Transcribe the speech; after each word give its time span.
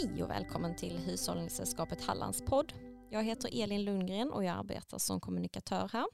Hej 0.00 0.22
och 0.22 0.30
välkommen 0.30 0.76
till 0.76 0.98
Hushållningssällskapet 0.98 2.04
Hallands 2.04 2.44
podd. 2.44 2.72
Jag 3.10 3.24
heter 3.24 3.62
Elin 3.62 3.84
Lundgren 3.84 4.32
och 4.32 4.44
jag 4.44 4.56
arbetar 4.56 4.98
som 4.98 5.20
kommunikatör 5.20 5.90
här. 5.92 6.06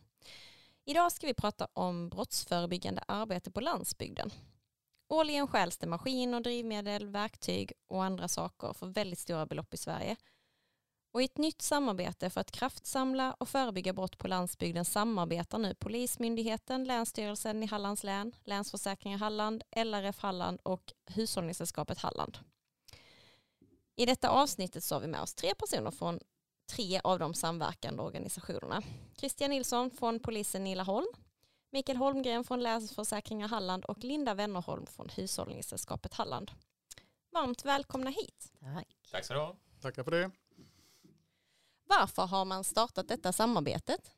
Idag 0.84 1.12
ska 1.12 1.26
vi 1.26 1.34
prata 1.34 1.68
om 1.72 2.08
brottsförebyggande 2.08 3.02
arbete 3.08 3.50
på 3.50 3.60
landsbygden. 3.60 4.30
Årligen 5.08 5.48
stjäls 5.48 5.78
det 5.78 5.86
maskiner, 5.86 6.40
drivmedel, 6.40 7.06
verktyg 7.06 7.72
och 7.88 8.04
andra 8.04 8.28
saker 8.28 8.72
för 8.72 8.86
väldigt 8.86 9.18
stora 9.18 9.46
belopp 9.46 9.74
i 9.74 9.76
Sverige. 9.76 10.16
Och 11.12 11.22
i 11.22 11.24
ett 11.24 11.38
nytt 11.38 11.62
samarbete 11.62 12.30
för 12.30 12.40
att 12.40 12.50
kraftsamla 12.50 13.36
och 13.40 13.48
förebygga 13.48 13.92
brott 13.92 14.18
på 14.18 14.28
landsbygden 14.28 14.84
samarbetar 14.84 15.58
nu 15.58 15.74
Polismyndigheten, 15.74 16.84
Länsstyrelsen 16.84 17.62
i 17.62 17.66
Hallands 17.66 18.04
län, 18.04 18.32
Länsförsäkringar 18.44 19.18
Halland, 19.18 19.64
LRF 19.76 20.18
Halland 20.18 20.60
och 20.62 20.92
Hushållningssällskapet 21.06 21.98
Halland. 21.98 22.38
I 23.96 24.06
detta 24.06 24.30
avsnittet 24.30 24.84
så 24.84 24.94
har 24.94 25.00
vi 25.00 25.06
med 25.06 25.20
oss 25.20 25.34
tre 25.34 25.54
personer 25.54 25.90
från 25.90 26.20
tre 26.70 27.00
av 27.04 27.18
de 27.18 27.34
samverkande 27.34 28.02
organisationerna. 28.02 28.82
Christian 29.16 29.50
Nilsson 29.50 29.90
från 29.90 30.20
polisen 30.20 30.64
Nilaholm, 30.64 31.06
Mikael 31.70 31.98
Holmgren 31.98 32.44
från 32.44 32.62
Länsförsäkringar 32.62 33.48
Halland 33.48 33.84
och 33.84 34.04
Linda 34.04 34.34
Wennerholm 34.34 34.86
från 34.86 35.08
Hushållningssällskapet 35.08 36.14
Halland. 36.14 36.50
Varmt 37.30 37.64
välkomna 37.64 38.10
hit. 38.10 38.52
Tack. 38.60 38.96
Tack 39.10 39.24
så 39.24 39.34
du 39.34 39.40
ha. 39.40 39.56
Tackar 39.80 40.04
för 40.04 40.10
det. 40.10 40.30
Varför 41.84 42.26
har 42.26 42.44
man 42.44 42.64
startat 42.64 43.08
detta 43.08 43.32
samarbetet? 43.32 44.10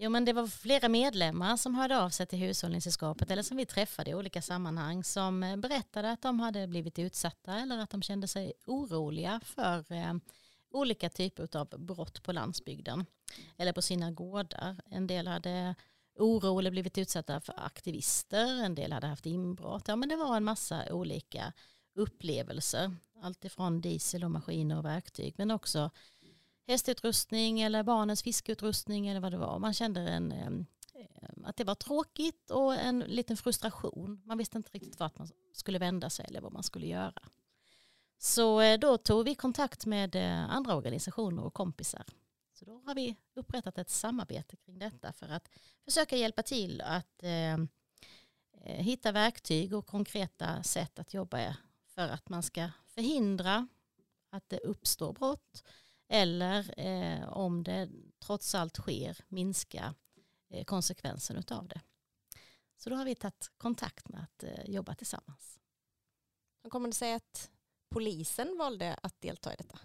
Jo 0.00 0.10
men 0.10 0.24
det 0.24 0.32
var 0.32 0.46
flera 0.46 0.88
medlemmar 0.88 1.56
som 1.56 1.74
hörde 1.74 1.98
av 1.98 2.10
sig 2.10 2.26
till 2.26 2.38
Hushållningssällskapet 2.38 3.30
eller 3.30 3.42
som 3.42 3.56
vi 3.56 3.66
träffade 3.66 4.10
i 4.10 4.14
olika 4.14 4.42
sammanhang 4.42 5.04
som 5.04 5.42
eh, 5.42 5.56
berättade 5.56 6.10
att 6.10 6.22
de 6.22 6.40
hade 6.40 6.66
blivit 6.66 6.98
utsatta 6.98 7.54
eller 7.58 7.78
att 7.78 7.90
de 7.90 8.02
kände 8.02 8.28
sig 8.28 8.52
oroliga 8.66 9.40
för 9.44 9.92
eh, 9.92 10.14
olika 10.70 11.08
typer 11.08 11.56
av 11.56 11.66
brott 11.66 12.22
på 12.22 12.32
landsbygden 12.32 13.06
eller 13.56 13.72
på 13.72 13.82
sina 13.82 14.10
gårdar. 14.10 14.76
En 14.90 15.06
del 15.06 15.28
hade 15.28 15.74
oro 16.18 16.58
eller 16.58 16.70
blivit 16.70 16.98
utsatta 16.98 17.40
för 17.40 17.54
aktivister, 17.56 18.64
en 18.64 18.74
del 18.74 18.92
hade 18.92 19.06
haft 19.06 19.26
inbrott. 19.26 19.88
Ja 19.88 19.96
men 19.96 20.08
det 20.08 20.16
var 20.16 20.36
en 20.36 20.44
massa 20.44 20.92
olika 20.92 21.52
upplevelser. 21.94 22.96
Alltifrån 23.22 23.80
diesel 23.80 24.24
och 24.24 24.30
maskiner 24.30 24.78
och 24.78 24.84
verktyg 24.84 25.34
men 25.38 25.50
också 25.50 25.90
hästutrustning 26.68 27.60
eller 27.60 27.82
barnens 27.82 28.22
fiskeutrustning 28.22 29.08
eller 29.08 29.20
vad 29.20 29.32
det 29.32 29.38
var. 29.38 29.58
Man 29.58 29.74
kände 29.74 30.00
en, 30.00 30.66
att 31.44 31.56
det 31.56 31.64
var 31.64 31.74
tråkigt 31.74 32.50
och 32.50 32.74
en 32.74 32.98
liten 32.98 33.36
frustration. 33.36 34.22
Man 34.24 34.38
visste 34.38 34.56
inte 34.56 34.70
riktigt 34.70 35.00
vart 35.00 35.18
man 35.18 35.28
skulle 35.52 35.78
vända 35.78 36.10
sig 36.10 36.24
eller 36.28 36.40
vad 36.40 36.52
man 36.52 36.62
skulle 36.62 36.86
göra. 36.86 37.22
Så 38.18 38.60
eh, 38.60 38.78
då 38.78 38.98
tog 38.98 39.24
vi 39.24 39.34
kontakt 39.34 39.86
med 39.86 40.16
eh, 40.16 40.50
andra 40.50 40.76
organisationer 40.76 41.44
och 41.44 41.54
kompisar. 41.54 42.04
Så 42.52 42.64
då 42.64 42.82
har 42.86 42.94
vi 42.94 43.16
upprättat 43.34 43.78
ett 43.78 43.90
samarbete 43.90 44.56
kring 44.56 44.78
detta 44.78 45.12
för 45.12 45.28
att 45.28 45.48
försöka 45.84 46.16
hjälpa 46.16 46.42
till 46.42 46.80
att 46.80 47.22
eh, 47.22 47.58
hitta 48.64 49.12
verktyg 49.12 49.74
och 49.74 49.86
konkreta 49.86 50.62
sätt 50.62 50.98
att 50.98 51.14
jobba 51.14 51.56
för 51.94 52.08
att 52.08 52.28
man 52.28 52.42
ska 52.42 52.70
förhindra 52.86 53.68
att 54.30 54.48
det 54.48 54.58
uppstår 54.58 55.12
brott 55.12 55.64
eller 56.08 56.80
eh, 56.80 57.28
om 57.28 57.64
det 57.64 57.88
trots 58.18 58.54
allt 58.54 58.76
sker 58.76 59.18
minska 59.28 59.94
eh, 60.50 60.64
konsekvensen 60.64 61.44
av 61.50 61.68
det. 61.68 61.80
Så 62.76 62.90
då 62.90 62.96
har 62.96 63.04
vi 63.04 63.14
tagit 63.14 63.50
kontakt 63.56 64.08
med 64.08 64.22
att 64.22 64.42
eh, 64.42 64.70
jobba 64.70 64.94
tillsammans. 64.94 65.58
Hur 66.62 66.70
kommer 66.70 66.88
det 66.88 66.94
sig 66.94 67.14
att 67.14 67.50
polisen 67.88 68.58
valde 68.58 68.94
att 69.02 69.20
delta 69.20 69.52
i 69.52 69.56
detta? 69.56 69.78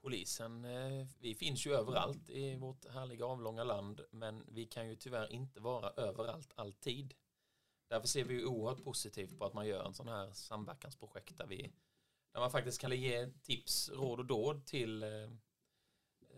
Polisen, 0.00 0.64
eh, 0.64 1.06
vi 1.18 1.34
finns 1.34 1.66
ju 1.66 1.74
överallt 1.74 2.30
i 2.30 2.56
vårt 2.56 2.88
härliga 2.88 3.26
avlånga 3.26 3.64
land 3.64 4.00
men 4.10 4.44
vi 4.48 4.66
kan 4.66 4.88
ju 4.88 4.96
tyvärr 4.96 5.32
inte 5.32 5.60
vara 5.60 5.90
överallt 5.90 6.52
alltid. 6.54 7.14
Därför 7.88 8.08
ser 8.08 8.24
vi 8.24 8.44
oerhört 8.44 8.84
positivt 8.84 9.38
på 9.38 9.44
att 9.44 9.54
man 9.54 9.66
gör 9.66 9.84
en 9.84 9.94
sån 9.94 10.08
här 10.08 10.32
samverkansprojekt 10.32 11.38
där, 11.38 11.46
vi, 11.46 11.72
där 12.32 12.40
man 12.40 12.50
faktiskt 12.50 12.80
kan 12.80 13.00
ge 13.00 13.26
tips, 13.26 13.90
råd 13.90 14.18
och 14.18 14.26
dåd 14.26 14.66
till 14.66 15.04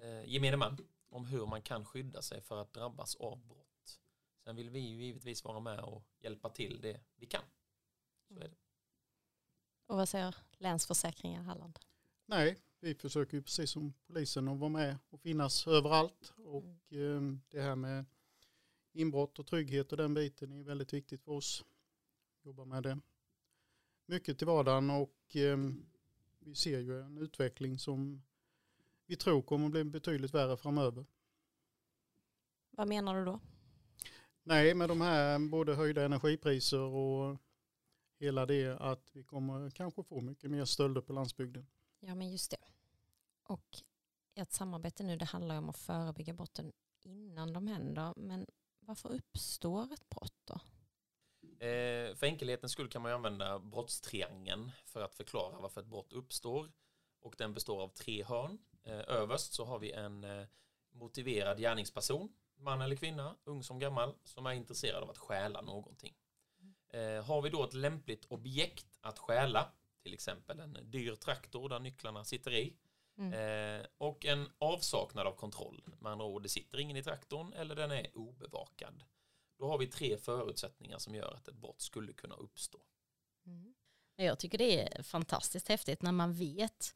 eh, 0.03 0.25
gemene 0.25 0.57
man 0.57 0.79
om 1.09 1.27
hur 1.27 1.47
man 1.47 1.63
kan 1.63 1.85
skydda 1.85 2.23
sig 2.23 2.41
för 2.41 2.63
att 2.63 2.73
drabbas 2.73 3.17
av 3.17 3.47
brott. 3.47 4.01
Sen 4.45 4.57
vill 4.57 4.71
vi 4.71 4.79
ju 4.79 5.05
givetvis 5.05 5.45
vara 5.45 5.61
med 5.61 5.81
och 5.81 6.05
hjälpa 6.19 6.49
till 6.49 6.81
det 6.81 7.01
vi 7.17 7.27
kan. 7.27 7.43
Så 8.29 8.35
är 8.35 8.49
det. 8.49 8.57
Och 9.87 9.97
vad 9.97 10.09
säger 10.09 10.37
Länsförsäkringar 10.59 11.43
Halland? 11.43 11.79
Nej, 12.27 12.59
vi 12.81 12.95
försöker 12.95 13.37
ju 13.37 13.43
precis 13.43 13.71
som 13.71 13.95
polisen 14.07 14.49
att 14.49 14.59
vara 14.59 14.71
med 14.71 14.99
och 15.11 15.21
finnas 15.21 15.67
överallt. 15.67 16.33
Och 16.37 16.65
mm. 16.91 17.35
eh, 17.35 17.39
det 17.49 17.61
här 17.61 17.77
med 17.77 18.05
inbrott 18.93 19.39
och 19.39 19.47
trygghet 19.47 19.93
och 19.93 19.99
den 19.99 20.15
biten 20.15 20.53
är 20.53 20.63
väldigt 20.63 20.93
viktigt 20.93 21.23
för 21.23 21.33
oss. 21.33 21.65
Jobba 22.43 22.65
med 22.65 22.83
det 22.83 22.99
mycket 24.09 24.39
till 24.39 24.47
vardagen 24.47 24.91
och 24.91 25.37
eh, 25.37 25.59
vi 26.39 26.55
ser 26.55 26.79
ju 26.79 27.01
en 27.01 27.19
utveckling 27.19 27.79
som 27.79 28.23
vi 29.09 29.17
tror 29.17 29.43
kommer 29.43 29.67
att 29.67 29.73
bli 29.73 29.85
betydligt 29.85 30.35
värre 30.35 30.57
framöver. 30.57 31.07
Vad 32.71 32.89
menar 32.89 33.19
du 33.19 33.25
då? 33.25 33.41
Nej, 34.43 34.75
med 34.75 34.89
de 34.89 35.01
här 35.01 35.39
både 35.39 35.75
höjda 35.75 36.05
energipriser 36.05 36.81
och 36.81 37.39
hela 38.19 38.47
det 38.47 38.77
att 38.81 39.11
vi 39.13 39.25
kommer 39.25 39.71
kanske 39.71 40.03
få 40.03 40.21
mycket 40.21 40.51
mer 40.51 40.65
stölder 40.65 41.01
på 41.01 41.13
landsbygden. 41.13 41.67
Ja, 42.01 42.15
men 42.15 42.31
just 42.31 42.51
det. 42.51 42.57
Och 43.43 43.77
ert 44.35 44.53
samarbete 44.53 45.03
nu, 45.03 45.17
det 45.17 45.25
handlar 45.25 45.59
om 45.59 45.69
att 45.69 45.79
förebygga 45.79 46.33
brotten 46.33 46.73
innan 47.03 47.53
de 47.53 47.67
händer. 47.67 48.15
Men 48.17 48.47
varför 48.81 49.09
uppstår 49.09 49.93
ett 49.93 50.09
brott 50.09 50.41
då? 50.45 50.61
Eh, 51.67 52.15
för 52.15 52.25
enkelhetens 52.25 52.73
skull 52.73 52.89
kan 52.89 53.03
man 53.03 53.13
använda 53.13 53.59
brottstriangeln 53.59 54.71
för 54.85 55.03
att 55.03 55.15
förklara 55.15 55.61
varför 55.61 55.81
ett 55.81 55.87
brott 55.87 56.13
uppstår. 56.13 56.71
Och 57.21 57.35
den 57.39 57.55
består 57.55 57.83
av 57.83 57.89
tre 57.89 58.25
hörn. 58.25 58.59
Eh, 58.85 59.01
överst 59.09 59.53
så 59.53 59.65
har 59.65 59.79
vi 59.79 59.93
en 59.93 60.25
eh, 60.25 60.47
motiverad 60.91 61.59
gärningsperson, 61.59 62.29
man 62.57 62.81
eller 62.81 62.97
kvinna, 62.97 63.37
ung 63.45 63.63
som 63.63 63.79
gammal, 63.79 64.15
som 64.25 64.47
är 64.47 64.53
intresserad 64.53 65.03
av 65.03 65.11
att 65.11 65.19
stjäla 65.19 65.61
någonting. 65.61 66.15
Eh, 66.89 67.25
har 67.25 67.43
vi 67.43 67.51
då 67.51 67.65
ett 67.65 67.75
lämpligt 67.75 68.25
objekt 68.25 68.99
att 69.01 69.19
stjäla, 69.19 69.73
till 70.03 70.15
exempel 70.15 70.61
en 70.61 70.79
dyr 70.83 71.15
traktor 71.15 71.69
där 71.69 71.79
nycklarna 71.79 72.25
sitter 72.25 72.55
i, 72.55 72.77
mm. 73.19 73.87
och 73.99 74.27
en 74.27 74.51
avsaknad 74.59 75.27
av 75.27 75.33
kontroll, 75.33 75.83
med 76.01 76.13
andra 76.13 76.27
ord, 76.27 76.43
det 76.43 76.49
sitter 76.49 76.81
ingen 76.81 76.97
i 76.97 77.03
traktorn 77.03 77.53
eller 77.53 77.75
den 77.75 77.91
är 77.91 78.17
obevakad. 78.17 79.05
Då 79.59 79.69
har 79.69 79.79
vi 79.79 79.87
tre 79.87 80.19
förutsättningar 80.19 80.99
som 80.99 81.15
gör 81.15 81.35
att 81.35 81.49
ett 81.49 81.55
brott 81.55 81.81
skulle 81.81 82.13
kunna 82.13 82.35
uppstå. 82.35 82.79
Mm. 83.47 83.75
Jag 84.25 84.39
tycker 84.39 84.59
det 84.59 84.81
är 84.81 85.03
fantastiskt 85.03 85.69
häftigt 85.69 86.03
när 86.03 86.13
man 86.13 86.33
vet 86.33 86.95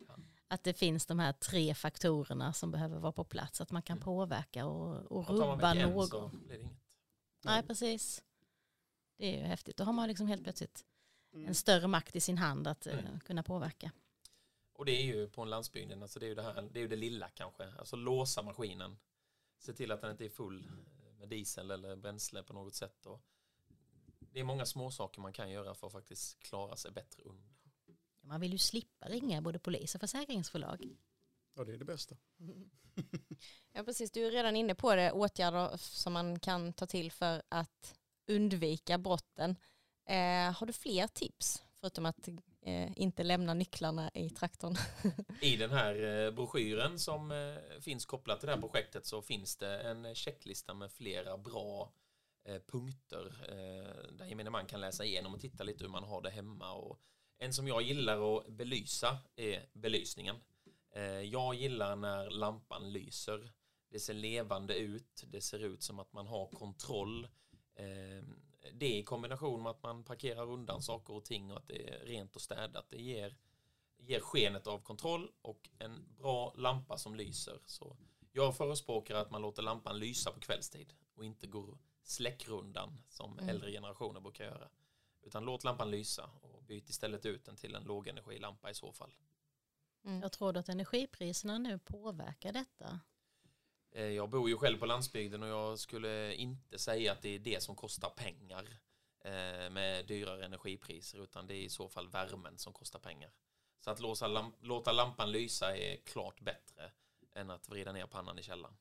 att 0.49 0.65
det 0.65 0.75
finns 0.75 1.07
de 1.07 1.19
här 1.19 1.33
tre 1.33 1.75
faktorerna 1.75 2.53
som 2.53 2.71
behöver 2.71 2.99
vara 2.99 3.13
på 3.13 3.25
plats. 3.25 3.61
Att 3.61 3.71
man 3.71 3.83
kan 3.83 3.97
mm. 3.97 4.05
påverka 4.05 4.67
och, 4.67 5.13
och 5.13 5.29
rubba 5.29 5.75
någon. 5.75 6.49
Nej, 7.45 7.63
precis. 7.63 8.23
Det 9.17 9.27
är 9.27 9.39
ju 9.39 9.45
häftigt. 9.45 9.77
Då 9.77 9.85
har 9.85 9.93
man 9.93 10.09
liksom 10.09 10.27
helt 10.27 10.43
plötsligt 10.43 10.85
mm. 11.33 11.49
en 11.49 11.55
större 11.55 11.87
makt 11.87 12.17
i 12.17 12.21
sin 12.21 12.39
hand 12.39 12.67
att 12.67 12.87
eh, 12.87 12.99
mm. 12.99 13.21
kunna 13.21 13.43
påverka. 13.43 13.93
Och 14.73 14.85
det 14.85 14.93
är 14.93 15.03
ju 15.03 15.29
på 15.29 15.43
en 15.43 15.51
landsbygden, 15.51 16.03
alltså 16.03 16.21
det 16.21 16.27
är 16.27 16.29
ju 16.29 16.35
det 16.35 16.43
här, 16.43 16.69
det 16.73 16.79
är 16.79 16.83
ju 16.83 16.89
det 16.89 16.97
lilla 16.97 17.29
kanske. 17.29 17.73
Alltså 17.79 17.97
låsa 17.97 18.43
maskinen. 18.43 18.97
Se 19.59 19.73
till 19.73 19.93
att 19.93 20.01
den 20.01 20.11
inte 20.11 20.25
är 20.25 20.29
full 20.29 20.71
med 21.19 21.29
diesel 21.29 21.71
eller 21.71 21.97
bränsle 21.97 22.43
på 22.43 22.53
något 22.53 22.75
sätt. 22.75 23.07
Och 23.07 23.21
det 24.33 24.41
är 24.41 24.45
många 24.45 24.67
små 24.67 24.91
saker 24.91 25.21
man 25.21 25.33
kan 25.33 25.51
göra 25.51 25.75
för 25.75 25.87
att 25.87 25.93
faktiskt 25.93 26.39
klara 26.39 26.77
sig 26.77 26.91
bättre 26.91 27.23
under. 27.23 27.53
Man 28.21 28.41
vill 28.41 28.53
ju 28.53 28.59
slippa 28.59 29.09
ringa 29.09 29.43
både 29.43 29.59
polis 29.59 29.95
och 29.95 30.01
försäkringsbolag. 30.01 30.97
Ja, 31.55 31.65
det 31.65 31.73
är 31.73 31.79
det 31.79 31.85
bästa. 31.85 32.17
ja, 33.73 33.85
precis. 33.85 34.11
Du 34.11 34.27
är 34.27 34.31
redan 34.31 34.57
inne 34.57 34.75
på 34.75 34.95
det, 34.95 35.13
åtgärder 35.13 35.77
som 35.77 36.13
man 36.13 36.39
kan 36.39 36.73
ta 36.73 36.87
till 36.87 37.13
för 37.13 37.43
att 37.49 37.95
undvika 38.27 38.99
brotten. 38.99 39.57
Eh, 40.09 40.53
har 40.53 40.67
du 40.67 40.73
fler 40.73 41.07
tips, 41.07 41.65
förutom 41.81 42.07
att 42.07 42.29
eh, 42.63 42.99
inte 42.99 43.23
lämna 43.23 43.55
nycklarna 43.55 44.11
i 44.15 44.31
traktorn? 44.31 44.77
I 45.41 45.57
den 45.57 45.71
här 45.71 46.25
eh, 46.27 46.31
broschyren 46.31 46.99
som 46.99 47.31
eh, 47.33 47.81
finns 47.81 48.07
kopplat 48.07 48.41
till 48.41 48.47
det 48.47 48.55
här 48.55 48.61
projektet 48.61 49.07
så 49.07 49.23
finns 49.23 49.57
det 49.57 49.81
en 49.81 50.15
checklista 50.15 50.75
med 50.75 50.93
flera 50.93 51.39
bra 51.39 51.83
eh, 51.83 52.02
Eh, 52.45 52.59
punkter 52.67 53.27
eh, 53.49 54.13
där 54.13 54.27
gemene 54.27 54.51
man 54.51 54.67
kan 54.67 54.81
läsa 54.81 55.05
igenom 55.05 55.35
och 55.35 55.41
titta 55.41 55.65
lite 55.65 55.85
hur 55.85 55.91
man 55.91 56.05
har 56.05 56.23
det 56.23 56.31
hemma 56.31 56.73
och 56.73 57.01
en 57.39 57.53
som 57.53 57.69
jag 57.69 57.83
gillar 57.83 58.37
att 58.37 58.47
belysa 58.47 59.19
är 59.37 59.67
belysningen. 59.73 60.37
Eh, 60.91 61.03
jag 61.05 61.55
gillar 61.55 61.97
när 61.97 62.31
lampan 62.31 62.93
lyser. 62.93 63.53
Det 63.89 64.01
ser 64.01 64.15
levande 64.15 64.75
ut. 64.75 65.25
Det 65.27 65.41
ser 65.41 65.59
ut 65.59 65.83
som 65.83 65.99
att 65.99 66.13
man 66.13 66.27
har 66.27 66.47
kontroll. 66.47 67.29
Det 68.73 68.97
i 68.97 69.03
kombination 69.03 69.63
med 69.63 69.71
att 69.71 69.83
man 69.83 70.05
parkerar 70.05 70.51
undan 70.51 70.83
saker 70.83 71.15
och 71.15 71.25
ting 71.25 71.51
och 71.51 71.57
att 71.57 71.69
det 71.69 71.89
är 71.89 72.07
rent 72.07 72.37
och 72.37 72.43
städat. 72.43 72.91
Det 72.91 73.03
ger, 73.03 73.37
ger 73.99 74.21
skenet 74.21 74.67
av 74.67 74.79
kontroll 74.79 75.31
och 75.43 75.71
en 75.79 76.15
bra 76.19 76.55
lampa 76.57 76.99
som 76.99 77.15
lyser. 77.15 77.59
Så 77.67 77.97
jag 78.33 78.57
förespråkar 78.57 79.15
att 79.15 79.31
man 79.31 79.43
låter 79.43 79.63
lampan 79.63 79.99
lysa 79.99 80.31
på 80.31 80.41
kvällstid 80.41 80.93
och 81.15 81.25
inte 81.25 81.47
går 81.47 81.79
släckrundan 82.03 83.01
som 83.09 83.33
Mm. 83.39 83.49
äldre 83.49 83.71
generationer 83.73 84.21
brukar 84.21 84.45
göra. 84.45 84.69
Utan 85.23 85.45
låt 85.45 85.65
lampan 85.65 85.91
lysa 85.91 86.31
och 86.43 86.63
byt 86.63 86.89
istället 86.89 87.27
ut 87.27 87.45
den 87.45 87.57
till 87.57 87.75
en 87.75 87.85
lågenergilampa 87.85 88.71
i 88.71 88.75
så 88.75 88.93
fall. 88.93 89.15
Mm. 90.05 90.23
Jag 90.23 90.33
tror 90.33 90.53
du 90.53 90.61
att 90.61 90.69
energipriserna 90.69 91.59
nu 91.59 91.79
påverkar 91.79 92.53
detta? 92.53 93.01
Eh, 93.91 94.03
Jag 94.05 94.29
bor 94.31 94.49
ju 94.49 94.57
själv 94.57 94.79
på 94.79 94.87
landsbygden 94.87 95.43
och 95.43 95.49
jag 95.49 95.79
skulle 95.79 96.35
inte 96.35 96.79
säga 96.79 97.13
att 97.13 97.23
det 97.23 97.29
är 97.29 97.39
det 97.39 97.63
som 97.63 97.77
kostar 97.77 98.11
pengar 98.11 98.79
eh, 99.21 99.71
med 99.71 100.07
dyrare 100.07 100.45
energipriser 100.45 101.19
utan 101.19 101.47
det 101.47 101.55
är 101.55 101.63
i 101.63 101.69
så 101.69 101.89
fall 101.89 102.09
värmen 102.09 102.59
som 102.59 102.73
kostar 102.73 102.99
pengar. 102.99 103.31
Så 103.81 103.91
att 103.91 104.01
låsa 104.01 104.29
lamp- 104.29 104.57
låta 104.61 104.93
lampan 104.93 105.33
lysa 105.33 105.77
är 105.77 105.97
klart 105.97 106.41
bättre 106.41 106.91
än 107.35 107.51
att 107.51 107.69
vrida 107.69 107.93
ner 107.93 108.07
pannan 108.07 108.39
i 108.39 108.43
källaren. 108.43 108.77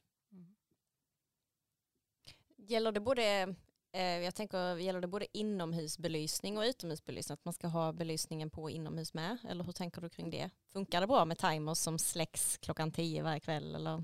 Gäller 2.68 2.92
det 2.92 3.00
både 3.00 3.56
eh, 3.92 4.04
jag 4.04 4.36
tänker, 4.36 4.78
gäller 4.78 5.02
det 5.02 5.08
både 5.08 5.38
inomhusbelysning 5.38 6.58
och 6.58 6.64
utomhusbelysning? 6.64 7.34
Att 7.34 7.46
man 7.46 7.54
ska 7.54 7.68
ha 7.68 7.94
belysningen 7.94 8.50
på 8.50 8.70
inomhus 8.70 9.14
med? 9.14 9.38
Eller 9.50 9.64
hur 9.64 9.72
tänker 9.72 10.02
du 10.02 10.10
kring 10.10 10.30
det? 10.30 10.50
Funkar 10.74 11.02
det 11.02 11.08
bra 11.08 11.26
med 11.26 11.38
timers 11.38 11.78
som 11.78 12.00
släcks 12.00 12.58
klockan 12.58 12.92
tio 12.92 13.24
varje 13.24 13.40
kväll? 13.40 13.76
Eller? 13.76 14.04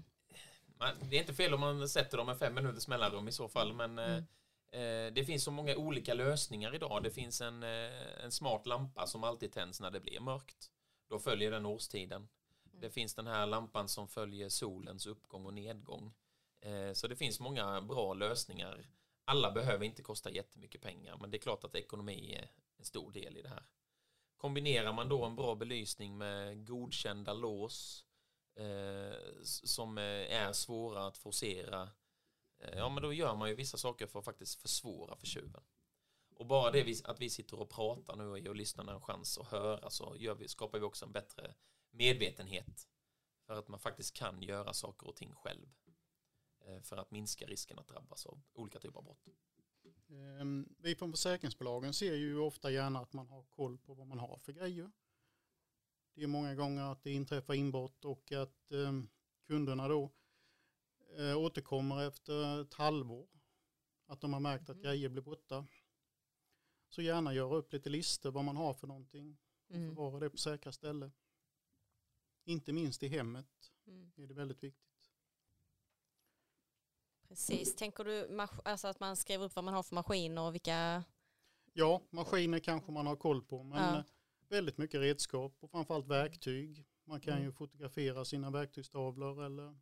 Det 1.09 1.15
är 1.15 1.19
inte 1.19 1.33
fel 1.33 1.54
om 1.54 1.59
man 1.59 1.89
sätter 1.89 2.18
dem 2.18 2.25
med 2.25 2.39
fem 2.39 2.54
minuters 2.54 2.88
mellanrum 2.88 3.27
i 3.27 3.31
så 3.31 3.48
fall 3.48 3.74
men 3.74 4.00
eh, 4.00 4.15
eh, 4.81 5.13
det 5.13 5.25
finns 5.25 5.44
så 5.44 5.51
många 5.51 5.75
olika 5.75 6.13
lösningar 6.13 6.75
idag. 6.75 7.03
Det 7.03 7.12
finns 7.12 7.42
en, 7.42 7.63
en 8.24 8.31
smart 8.31 8.68
lampa 8.68 9.07
som 9.07 9.24
alltid 9.24 9.51
tänds 9.51 9.81
när 9.81 9.92
det 9.92 10.00
blir 10.00 10.19
mörkt. 10.19 10.71
Då 11.10 11.19
följer 11.19 11.51
den 11.51 11.65
årstiden. 11.65 12.27
Det 12.71 12.89
finns 12.89 13.15
den 13.15 13.27
här 13.27 13.45
lampan 13.45 13.88
som 13.88 14.07
följer 14.07 14.50
solens 14.50 15.06
uppgång 15.06 15.45
och 15.45 15.53
nedgång. 15.53 16.13
Eh, 16.59 16.94
så 16.94 17.07
det 17.07 17.15
finns 17.15 17.39
många 17.39 17.81
bra 17.81 18.13
lösningar. 18.13 18.89
Alla 19.25 19.51
behöver 19.51 19.86
inte 19.86 20.04
kosta 20.04 20.31
jättemycket 20.31 20.81
pengar, 20.81 21.18
men 21.21 21.31
det 21.31 21.38
är 21.38 21.42
klart 21.42 21.63
att 21.63 21.75
ekonomi 21.75 22.33
är 22.33 22.51
en 22.77 22.86
stor 22.86 23.12
del 23.12 23.38
i 23.38 23.42
det 23.42 23.50
här. 23.50 23.69
Kombinerar 24.38 24.94
man 24.94 25.09
då 25.09 25.25
en 25.25 25.36
bra 25.36 25.56
belysning 25.56 26.18
med 26.18 26.68
godkända 26.68 27.33
lås 27.33 28.06
eh, 28.56 29.44
som 29.44 29.98
eh, 29.98 30.36
är 30.36 30.54
svåra 30.54 31.07
att 31.07 31.18
forcera, 31.18 31.89
ja 32.75 32.89
men 32.89 33.03
då 33.03 33.13
gör 33.13 33.36
man 33.36 33.50
ju 33.50 33.56
vissa 33.56 33.77
saker 33.77 34.07
för 34.07 34.19
att 34.19 34.25
faktiskt 34.25 34.62
försvåra 34.62 35.15
för 35.15 35.27
tjuven. 35.27 35.63
Och 36.36 36.45
bara 36.45 36.71
det 36.71 37.06
att 37.06 37.19
vi 37.19 37.30
sitter 37.30 37.60
och 37.60 37.69
pratar 37.69 38.15
nu 38.15 38.27
och 38.27 38.39
ger 38.39 38.53
lyssnarna 38.53 38.94
en 38.94 39.01
chans 39.01 39.38
att 39.38 39.48
höra 39.48 39.89
så 39.89 40.15
gör 40.18 40.36
vi, 40.36 40.48
skapar 40.48 40.80
vi 40.80 40.86
också 40.86 41.06
en 41.06 41.12
bättre 41.12 41.56
medvetenhet 41.92 42.88
för 43.45 43.60
att 43.60 43.68
man 43.68 43.80
faktiskt 43.80 44.13
kan 44.13 44.42
göra 44.42 44.74
saker 44.74 45.07
och 45.07 45.15
ting 45.15 45.36
själv 45.36 45.68
för 46.83 46.97
att 46.97 47.11
minska 47.11 47.45
risken 47.45 47.79
att 47.79 47.87
drabbas 47.87 48.25
av 48.25 48.41
olika 48.53 48.79
typer 48.79 48.97
av 48.97 49.03
brott. 49.03 49.27
Ehm, 50.09 50.75
Vi 50.79 50.95
från 50.95 51.11
försäkringsbolagen 51.11 51.93
ser 51.93 52.15
ju 52.15 52.39
ofta 52.39 52.71
gärna 52.71 52.99
att 52.99 53.13
man 53.13 53.27
har 53.27 53.43
koll 53.43 53.77
på 53.77 53.93
vad 53.93 54.07
man 54.07 54.19
har 54.19 54.37
för 54.37 54.53
grejer. 54.53 54.91
Det 56.13 56.23
är 56.23 56.27
många 56.27 56.55
gånger 56.55 56.83
att 56.91 57.03
det 57.03 57.11
inträffar 57.11 57.53
inbrott 57.53 58.05
och 58.05 58.31
att 58.31 58.71
ehm, 58.71 59.09
kunderna 59.47 59.87
då 59.87 60.11
eh, 61.17 61.37
återkommer 61.37 62.07
efter 62.07 62.61
ett 62.61 62.73
halvår. 62.73 63.27
Att 64.05 64.21
de 64.21 64.33
har 64.33 64.39
märkt 64.39 64.69
att 64.69 64.75
Mhm. 64.75 64.83
grejer 64.83 65.09
blir 65.09 65.21
borta. 65.21 65.67
Så 66.89 67.01
gärna 67.01 67.33
göra 67.33 67.55
upp 67.55 67.73
lite 67.73 67.89
listor 67.89 68.31
vad 68.31 68.43
man 68.45 68.57
har 68.57 68.73
för 68.73 68.87
någonting. 68.87 69.37
Mm. 69.69 69.89
Förvara 69.95 70.19
det 70.19 70.29
på 70.29 70.37
säkra 70.37 70.71
ställe. 70.71 71.11
Inte 72.43 72.73
minst 72.73 73.03
i 73.03 73.07
hemmet 73.07 73.73
Mm. 73.87 74.11
är 74.15 74.27
det 74.27 74.33
väldigt 74.33 74.63
viktigt. 74.63 74.96
Precis, 77.27 77.75
tänker 77.75 78.03
du 78.03 78.39
alltså 78.63 78.88
att 78.88 79.00
man 79.00 79.15
skriver 79.15 79.45
upp 79.45 79.56
vad 79.56 79.65
man 79.65 79.74
har 79.74 79.83
för 79.83 79.95
maskiner 79.95 80.41
och 80.41 80.53
vilka... 80.53 81.03
Ja, 81.74 82.01
maskiner 82.09 82.59
kanske 82.59 82.91
man 82.91 83.07
har 83.07 83.15
koll 83.15 83.41
på, 83.41 83.63
men 83.63 83.83
Ja. 83.83 83.97
eh, 83.97 84.03
väldigt 84.50 84.77
mycket 84.77 85.00
redskap 85.01 85.57
och 85.59 85.71
framförallt 85.71 86.07
verktyg. 86.07 86.85
Man 87.03 87.19
kan 87.19 87.33
Mm. 87.33 87.45
ju 87.45 87.51
fotografera 87.51 88.25
sina 88.25 88.50
verktygstavlor 88.51 89.44
eller 89.45 89.77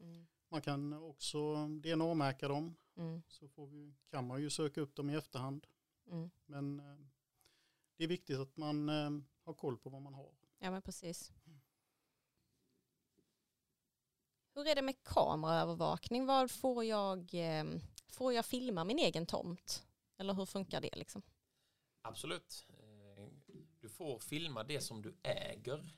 Mm. 0.00 0.26
man 0.48 0.60
kan 0.62 0.92
också 0.92 1.54
DNA-märka 1.68 2.48
dem. 2.48 2.76
Mm. 2.96 3.22
Så 3.28 3.48
får 3.48 3.66
vi, 3.66 3.94
kan 4.10 4.26
man 4.26 4.40
ju 4.42 4.50
söka 4.50 4.80
upp 4.80 4.94
dem 4.96 5.10
i 5.10 5.14
efterhand. 5.16 5.66
Mm. 6.10 6.30
Men 6.46 6.80
eh, 6.80 6.96
det 7.96 8.04
är 8.04 8.08
viktigt 8.08 8.38
att 8.38 8.56
man 8.56 8.88
eh, 8.88 9.10
har 9.44 9.54
koll 9.54 9.78
på 9.78 9.90
vad 9.90 10.02
man 10.02 10.14
har. 10.14 10.32
Ja 10.58 10.70
men 10.70 10.82
precis. 10.82 11.32
Hur 14.60 14.68
är 14.68 14.74
det 14.74 14.82
med 14.82 15.04
kameraövervakning? 15.04 16.26
Vad 16.26 16.50
får 16.50 16.84
jag, 16.84 17.18
eh, 17.34 17.64
får 18.08 18.32
jag 18.32 18.46
filma 18.46 18.84
min 18.84 18.98
egen 18.98 19.26
tomt? 19.26 19.86
Eller 20.18 20.34
hur 20.34 20.46
funkar 20.46 20.80
det 20.80 20.96
liksom? 20.96 21.22
Absolut. 22.02 22.66
Eh, 22.68 23.24
Du 23.80 23.88
får 23.88 24.18
filma 24.18 24.64
det 24.64 24.80
som 24.80 25.02
du 25.02 25.14
äger 25.22 25.94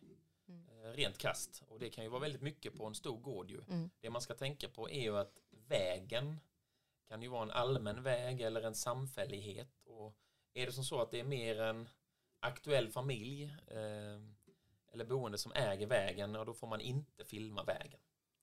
Mm. 0.49 0.69
eh, 0.69 0.91
rent 0.91 1.19
kast 1.19 1.62
och 1.69 1.79
det 1.79 1.91
kan 1.91 2.05
ju 2.05 2.11
vara 2.11 2.20
väldigt 2.20 2.43
mycket 2.43 2.75
på 2.75 2.85
en 2.87 2.94
stor 2.94 3.19
gård 3.19 3.50
ju. 3.50 3.61
Mm. 3.69 3.91
Det 4.00 4.11
man 4.11 4.23
ska 4.23 4.35
tänka 4.35 4.69
på 4.69 4.91
är 4.91 5.00
ju 5.00 5.19
att 5.19 5.38
vägen 5.50 6.41
kan 7.09 7.23
ju 7.23 7.29
vara 7.29 7.43
en 7.43 7.50
allmän 7.50 8.03
väg 8.03 8.41
eller 8.41 8.62
en 8.62 8.75
samfällighet 8.75 9.81
och 9.85 10.14
är 10.55 10.67
det 10.67 10.73
som 10.73 10.85
så 10.85 11.00
att 11.03 11.11
det 11.11 11.20
är 11.20 11.25
mer 11.25 11.61
en 11.61 11.88
aktuell 12.41 12.88
familj 12.88 13.44
eh, 13.67 14.20
eller 14.93 15.05
boende 15.05 15.38
som 15.38 15.53
äger 15.53 15.87
vägen 15.87 16.37
och 16.37 16.47
då 16.47 16.55
får 16.55 16.67
man 16.67 16.81
inte 16.81 17.25
filma 17.25 17.64
vägen. 17.64 18.00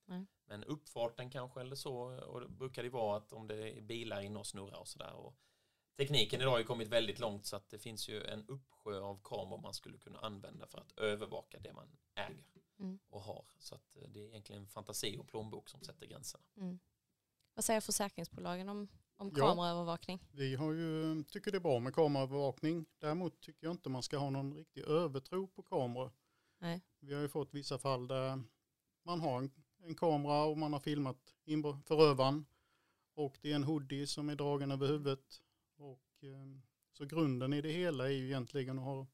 Nej. 0.10 0.26
Men 0.46 0.64
uppfarten 0.64 1.30
kanske 1.30 1.62
eller 1.62 1.76
så 1.76 1.96
och 2.28 2.42
det 2.42 2.48
brukar 2.50 2.84
det 2.84 2.90
vara 2.90 3.18
att 3.18 3.34
om 3.34 3.48
det 3.48 3.70
är 3.78 3.82
bilar 3.82 4.22
inne 4.22 4.40
och 4.40 4.48
snurrar 4.48 4.80
och 4.80 4.88
sådär 4.88 5.14
och 5.14 5.36
tekniken 5.98 6.42
idag 6.42 6.52
har 6.52 6.60
ju 6.60 6.64
kommit 6.66 6.88
väldigt 6.88 7.20
långt 7.20 7.46
så 7.46 7.56
att 7.56 7.70
det 7.70 7.80
finns 7.80 8.10
ju 8.10 8.24
en 8.24 8.46
uppsjö 8.48 9.00
av 9.00 9.20
kameror 9.24 9.62
man 9.62 9.74
skulle 9.74 9.98
kunna 9.98 10.20
använda 10.20 10.68
för 10.68 10.78
att 10.80 10.92
övervaka 10.92 11.60
det 11.60 11.74
man 11.74 11.98
äger 12.16 12.44
Mm. 12.80 13.00
och 13.10 13.22
har. 13.22 13.46
Så 13.58 13.76
att 13.76 13.98
det 14.08 14.20
är 14.20 14.28
egentligen 14.28 14.68
fantasi 14.68 15.18
och 15.18 15.28
plånbok 15.28 15.70
som 15.70 15.82
sätter 15.84 16.06
gränserna. 16.06 16.44
Mm. 16.58 16.80
Vad 17.54 17.66
säger 17.66 17.82
försäkringsbolagen 17.82 18.70
om, 18.70 18.88
om 19.18 19.32
Ja. 19.36 19.48
kameraövervakning? 19.48 20.20
Vi 20.32 20.56
har 20.56 20.72
ju, 20.74 21.24
tycker 21.24 21.52
det 21.52 21.58
är 21.58 21.60
bra 21.62 21.80
med 21.80 21.94
kameraövervakning. 21.96 22.86
Däremot 22.98 23.42
tycker 23.42 23.68
jag 23.68 23.74
inte 23.74 23.90
man 23.90 24.04
ska 24.04 24.18
ha 24.18 24.30
någon 24.30 24.54
riktig 24.54 24.82
övertro 24.84 25.48
på 25.48 25.64
kameror. 25.64 26.12
Nej. 26.60 26.82
Vi 27.00 27.14
har 27.14 27.22
ju 27.22 27.28
fått 27.30 27.54
vissa 27.54 27.78
fall 27.78 28.08
där 28.08 28.44
man 29.04 29.22
har 29.22 29.38
en, 29.38 29.52
en 29.84 29.96
kamera 29.96 30.44
och 30.44 30.58
man 30.58 30.74
har 30.74 30.80
filmat 30.80 31.36
förövaren 31.86 32.46
och 33.14 33.38
det 33.42 33.52
är 33.52 33.56
en 33.56 33.64
hoodie 33.64 34.08
som 34.08 34.30
är 34.30 34.36
dragen 34.36 34.72
över 34.72 34.88
huvudet. 34.88 35.42
Och, 35.78 36.24
ehm, 36.24 36.62
så 36.92 37.06
grunden 37.06 37.54
i 37.54 37.62
det 37.62 37.72
hela 37.72 38.06
är 38.06 38.12
ju 38.12 38.26
egentligen 38.26 38.80
att 38.80 38.86
ha 38.86 39.08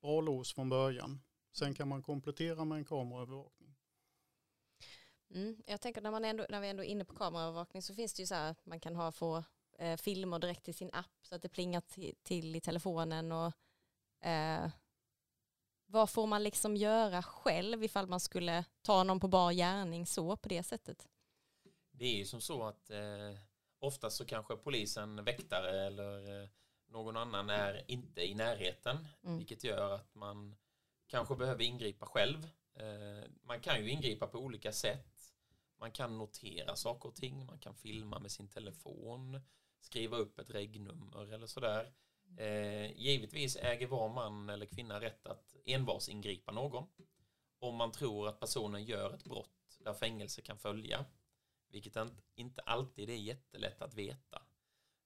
bra 0.00 0.20
lås 0.20 0.54
från 0.54 0.68
början. 0.68 1.20
Sen 1.52 1.74
kan 1.74 1.88
man 1.88 2.02
komplettera 2.02 2.64
med 2.64 2.78
en 2.78 2.84
kameraövervakning. 2.84 3.76
Mm. 5.30 5.62
Jag 5.66 5.80
tänker 5.80 6.00
när, 6.00 6.10
man 6.10 6.24
ändå, 6.24 6.46
när 6.48 6.60
vi 6.60 6.68
ändå 6.68 6.84
är 6.84 6.88
inne 6.88 7.04
på 7.04 7.14
kameraövervakning 7.14 7.82
så 7.82 7.94
finns 7.94 8.14
det 8.14 8.22
ju 8.22 8.26
så 8.26 8.34
här 8.34 8.56
man 8.64 8.80
kan 8.80 8.96
ha 8.96 9.12
få 9.12 9.44
eh, 9.78 9.96
filmer 9.96 10.38
direkt 10.38 10.68
i 10.68 10.72
sin 10.72 10.90
app 10.92 11.16
så 11.22 11.34
att 11.34 11.42
det 11.42 11.48
plingar 11.48 11.80
till, 11.80 12.14
till 12.22 12.56
i 12.56 12.60
telefonen 12.60 13.32
och 13.32 13.52
eh, 14.26 14.70
vad 15.90 16.10
får 16.10 16.26
man 16.26 16.42
liksom 16.42 16.76
göra 16.76 17.22
själv 17.22 17.84
ifall 17.84 18.06
man 18.06 18.20
skulle 18.20 18.64
ta 18.82 19.04
någon 19.04 19.20
på 19.20 19.28
bar 19.28 19.52
gärning 19.52 20.06
så 20.06 20.36
på 20.36 20.48
det 20.48 20.62
sättet? 20.62 21.08
Det 21.90 22.04
är 22.04 22.16
ju 22.16 22.24
som 22.24 22.40
så 22.40 22.62
att 22.64 22.90
eh, 22.90 23.34
oftast 23.78 24.16
så 24.16 24.24
kanske 24.24 24.56
polisen, 24.56 25.24
väktare 25.24 25.86
eller 25.86 26.42
eh, 26.42 26.48
någon 26.88 27.16
annan 27.16 27.50
är 27.50 27.84
inte 27.90 28.22
i 28.22 28.34
närheten 28.34 29.06
Mm. 29.24 29.38
vilket 29.38 29.64
gör 29.64 29.94
att 29.94 30.14
man 30.14 30.56
kanske 31.06 31.36
behöver 31.36 31.64
ingripa 31.64 32.06
själv. 32.06 32.48
Eh, 32.74 33.30
man 33.42 33.60
kan 33.60 33.84
ju 33.84 33.90
ingripa 33.90 34.26
på 34.26 34.38
olika 34.38 34.72
sätt. 34.72 35.32
Man 35.80 35.90
kan 35.92 36.18
notera 36.18 36.76
saker 36.76 37.08
och 37.08 37.14
ting, 37.16 37.46
man 37.46 37.58
kan 37.58 37.74
filma 37.74 38.18
med 38.18 38.30
sin 38.30 38.48
telefon, 38.48 39.40
skriva 39.80 40.16
upp 40.16 40.38
ett 40.38 40.50
regnummer 40.50 41.32
eller 41.32 41.46
sådär. 41.46 41.92
Eh, 42.36 42.92
givetvis 42.92 43.56
äger 43.56 43.86
var 43.86 44.08
man 44.08 44.48
eller 44.50 44.66
kvinna 44.66 45.00
rätt 45.00 45.26
att 45.26 45.56
envars 45.64 46.08
ingripa 46.08 46.52
någon 46.52 46.86
om 47.58 47.76
man 47.76 47.92
tror 47.92 48.28
att 48.28 48.40
personen 48.40 48.84
gör 48.84 49.14
ett 49.14 49.24
brott 49.24 49.78
där 49.78 49.94
fängelse 49.94 50.42
kan 50.42 50.58
följa, 50.58 51.04
vilket 51.68 51.96
inte 52.34 52.60
alltid 52.60 53.10
är 53.10 53.14
jättelätt 53.14 53.82
att 53.82 53.94
veta. 53.94 54.42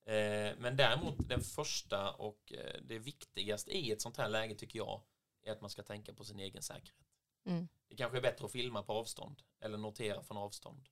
Eh, 0.05 0.57
Men 0.59 0.77
däremot 0.77 1.29
den 1.29 1.41
första 1.41 2.13
och 2.13 2.53
eh, 2.53 2.81
det 2.83 2.99
viktigaste 2.99 3.71
i 3.71 3.93
ett 3.93 4.03
sånt 4.03 4.17
här 4.17 4.29
läge 4.29 4.55
tycker 4.55 4.79
jag 4.79 5.03
är 5.43 5.53
att 5.53 5.61
man 5.61 5.71
ska 5.71 5.83
tänka 5.83 6.15
på 6.15 6.25
sin 6.25 6.41
egen 6.41 6.63
säkerhet. 6.63 7.09
Mm. 7.45 7.69
Det 7.89 7.97
kanske 7.97 8.19
är 8.19 8.23
bättre 8.23 8.45
att 8.45 8.53
filma 8.53 8.83
på 8.83 8.93
avstånd 8.93 9.43
eller 9.61 9.79
notera 9.79 10.23
från 10.23 10.37
avstånd 10.37 10.89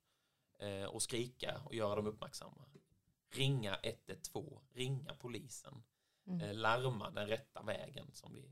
eh, 0.59 0.85
och 0.85 1.03
skrika 1.03 1.61
och 1.65 1.75
göra 1.75 1.95
dem 1.95 2.07
uppmärksamma. 2.07 2.65
Ringa 3.33 3.79
112, 3.83 4.61
ringa 4.73 5.15
polisen, 5.15 5.83
Mm. 6.27 6.41
eh, 6.41 6.55
larma 6.55 7.11
den 7.11 7.27
rätta 7.27 7.63
vägen 7.63 8.13
som 8.13 8.35
vi 8.35 8.51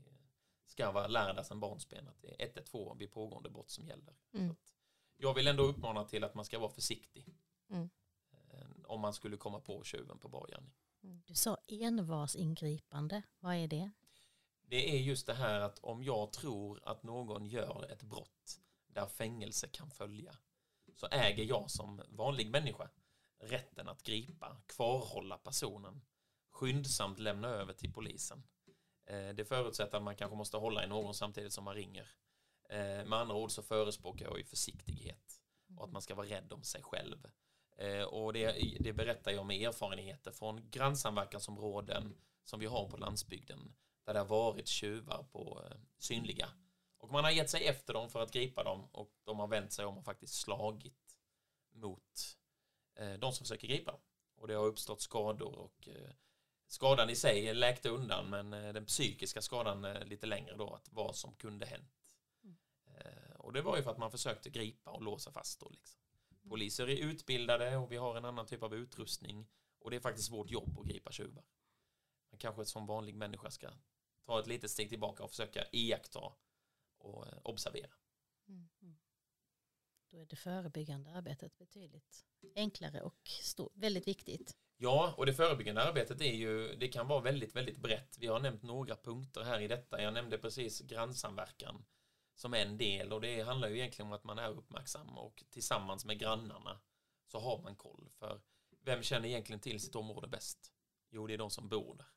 ska 0.65 0.91
vara 0.91 1.07
lärda 1.07 1.43
sedan 1.43 1.59
barnsben 1.59 2.07
att 2.07 2.21
det 2.21 2.41
är 2.43 2.47
112 2.47 2.97
vid 2.97 3.11
pågående 3.11 3.49
brott 3.49 3.69
som 3.69 3.85
gäller. 3.87 4.13
Mm. 4.33 4.47
Så 4.47 4.53
att 4.53 4.75
jag 5.17 5.33
vill 5.33 5.47
ändå 5.47 5.63
uppmana 5.63 6.03
till 6.05 6.23
att 6.23 6.35
man 6.35 6.45
ska 6.45 6.59
vara 6.59 6.71
försiktig. 6.71 7.25
Mm. 7.69 7.89
Eh, 8.31 8.67
Om 8.85 9.01
man 9.01 9.13
skulle 9.13 9.37
komma 9.37 9.59
på 9.59 9.83
tjuven 9.83 10.19
på 10.19 10.29
bar 10.29 10.47
gärning. 10.47 10.73
Du 11.25 11.35
sa 11.35 11.57
envarsingripande, 11.67 13.21
vad 13.39 13.55
är 13.55 13.67
det? 13.67 13.91
Det 14.61 14.95
är 14.95 14.99
just 14.99 15.27
det 15.27 15.33
här 15.33 15.59
att 15.59 15.79
om 15.79 16.03
jag 16.03 16.33
tror 16.33 16.81
att 16.83 17.03
någon 17.03 17.45
gör 17.45 17.91
ett 17.91 18.03
brott 18.03 18.59
där 18.87 19.05
fängelse 19.07 19.67
kan 19.67 19.91
följa 19.91 20.35
så 20.95 21.07
äger 21.07 21.43
jag 21.43 21.71
som 21.71 22.01
vanlig 22.09 22.49
människa 22.49 22.89
rätten 23.39 23.89
att 23.89 24.03
gripa, 24.03 24.61
kvarhålla 24.65 25.37
personen, 25.37 26.01
skyndsamt 26.59 27.19
lämna 27.19 27.47
över 27.47 27.73
till 27.73 27.93
polisen. 27.93 28.43
Eh, 29.05 29.29
det 29.29 29.45
förutsätter 29.45 29.97
att 29.97 30.03
man 30.03 30.15
kanske 30.15 30.37
måste 30.37 30.57
hålla 30.57 30.83
i 30.83 30.87
någon 30.87 31.13
samtidigt 31.13 31.53
som 31.53 31.63
man 31.63 31.75
ringer. 31.75 32.11
Eh, 32.69 33.05
med 33.05 33.13
andra 33.13 33.35
ord 33.35 33.51
så 33.51 33.63
förespråkar 33.63 34.25
jag 34.25 34.37
ju 34.37 34.43
försiktighet 34.43 35.41
och 35.77 35.83
att 35.83 35.91
man 35.91 36.01
ska 36.01 36.15
vara 36.15 36.27
rädd 36.27 36.53
om 36.53 36.63
sig 36.63 36.83
själv. 36.83 37.27
Eh, 37.77 38.03
och 38.03 38.33
det, 38.33 38.77
det 38.79 38.93
berättar 38.93 39.31
jag 39.31 39.45
med 39.45 39.61
erfarenheter 39.61 40.31
från 40.31 40.69
grannsamverkansområden 40.69 42.17
som 42.43 42.59
vi 42.59 42.65
har 42.65 42.89
på 42.89 42.97
landsbygden 42.97 43.75
där 44.05 44.13
det 44.13 44.19
har 44.19 44.25
varit 44.25 44.67
tjuvar 44.67 45.23
på 45.31 45.63
synliga. 45.97 46.49
Och 46.97 47.11
man 47.11 47.23
har 47.23 47.31
gett 47.31 47.49
sig 47.49 47.67
efter 47.67 47.93
dem 47.93 48.09
för 48.09 48.23
att 48.23 48.31
gripa 48.31 48.63
dem 48.63 48.87
och 48.91 49.11
de 49.23 49.39
har 49.39 49.47
vänt 49.47 49.73
sig 49.73 49.85
om 49.85 49.97
och 49.97 50.05
faktiskt 50.05 50.33
slagit 50.33 51.19
mot 51.73 52.37
de 53.19 53.33
som 53.33 53.45
försöker 53.45 53.67
gripa. 53.67 53.99
Och 54.35 54.47
det 54.47 54.53
har 54.53 54.65
uppstått 54.65 55.01
skador 55.01 55.55
och 55.55 55.89
skadan 56.69 57.09
i 57.09 57.15
sig 57.15 57.53
läkte 57.53 57.89
undan 57.89 58.29
men 58.29 58.53
eh, 58.53 58.73
den 58.73 58.85
psykiska 58.85 59.41
skadan 59.41 59.85
eh, 59.85 60.05
lite 60.05 60.25
längre 60.25 60.55
då 60.55 60.73
att 60.73 60.89
vad 60.91 61.15
som 61.15 61.35
kunde 61.35 61.65
hänt. 61.65 62.15
Eh, 62.85 63.35
och 63.35 63.53
det 63.53 63.61
var 63.61 63.77
ju 63.77 63.83
för 63.83 63.91
att 63.91 63.97
man 63.97 64.11
försökte 64.11 64.49
gripa 64.49 64.91
och 64.91 65.01
låsa 65.01 65.31
fast 65.31 65.59
då 65.59 65.69
liksom. 65.69 65.99
Poliser 66.49 66.89
är 66.89 66.97
utbildade 66.97 67.77
och 67.77 67.91
vi 67.91 67.97
har 67.97 68.17
en 68.17 68.25
annan 68.25 68.45
typ 68.45 68.63
av 68.63 68.75
utrustning 68.75 69.47
och 69.79 69.91
det 69.91 69.95
är 69.95 70.01
faktiskt 70.01 70.31
vårt 70.31 70.51
jobb 70.51 70.79
att 70.79 70.85
gripa 70.85 71.11
tjuvar. 71.11 71.43
Man 72.31 72.39
kanske 72.39 72.65
som 72.65 72.85
vanlig 72.85 73.15
människa 73.15 73.51
ska 73.51 73.69
ta 74.25 74.39
ett 74.39 74.47
litet 74.47 74.71
steg 74.71 74.89
tillbaka 74.89 75.23
och 75.23 75.29
försöka 75.29 75.65
iaktta 75.71 76.19
och 76.97 77.25
observera. 77.43 77.91
Då 80.09 80.17
är 80.17 80.25
det 80.25 80.35
förebyggande 80.35 81.11
arbetet 81.11 81.57
betydligt 81.57 82.25
enklare 82.55 83.01
och 83.01 83.27
stor, 83.27 83.71
väldigt 83.73 84.07
viktigt. 84.07 84.57
Ja, 84.81 85.13
och 85.17 85.25
det 85.25 85.33
förebyggande 85.33 85.83
arbetet 85.83 86.21
är 86.21 86.33
ju, 86.33 86.75
det 86.75 86.87
kan 86.87 87.07
vara 87.07 87.21
väldigt, 87.21 87.55
väldigt 87.55 87.77
brett. 87.77 88.17
Vi 88.19 88.27
har 88.27 88.39
nämnt 88.39 88.63
några 88.63 88.95
punkter 88.95 89.43
här 89.43 89.59
i 89.59 89.67
detta. 89.67 90.01
Jag 90.01 90.13
nämnde 90.13 90.37
precis 90.37 90.81
grannsamverkan 90.81 91.85
som 92.35 92.53
en 92.53 92.77
del 92.77 93.13
och 93.13 93.21
det 93.21 93.41
handlar 93.41 93.69
ju 93.69 93.75
egentligen 93.75 94.07
om 94.07 94.13
att 94.13 94.23
man 94.23 94.39
är 94.39 94.49
uppmärksam 94.49 95.17
och 95.17 95.43
tillsammans 95.49 96.05
med 96.05 96.19
grannarna 96.19 96.79
så 97.27 97.39
har 97.39 97.61
man 97.61 97.75
koll. 97.75 98.09
För 98.19 98.41
vem 98.83 99.03
känner 99.03 99.27
egentligen 99.27 99.59
till 99.59 99.79
sitt 99.79 99.95
område 99.95 100.27
bäst? 100.27 100.73
Jo, 101.09 101.27
det 101.27 101.33
är 101.33 101.37
de 101.37 101.49
som 101.49 101.69
bor 101.69 101.95
där. 101.95 102.07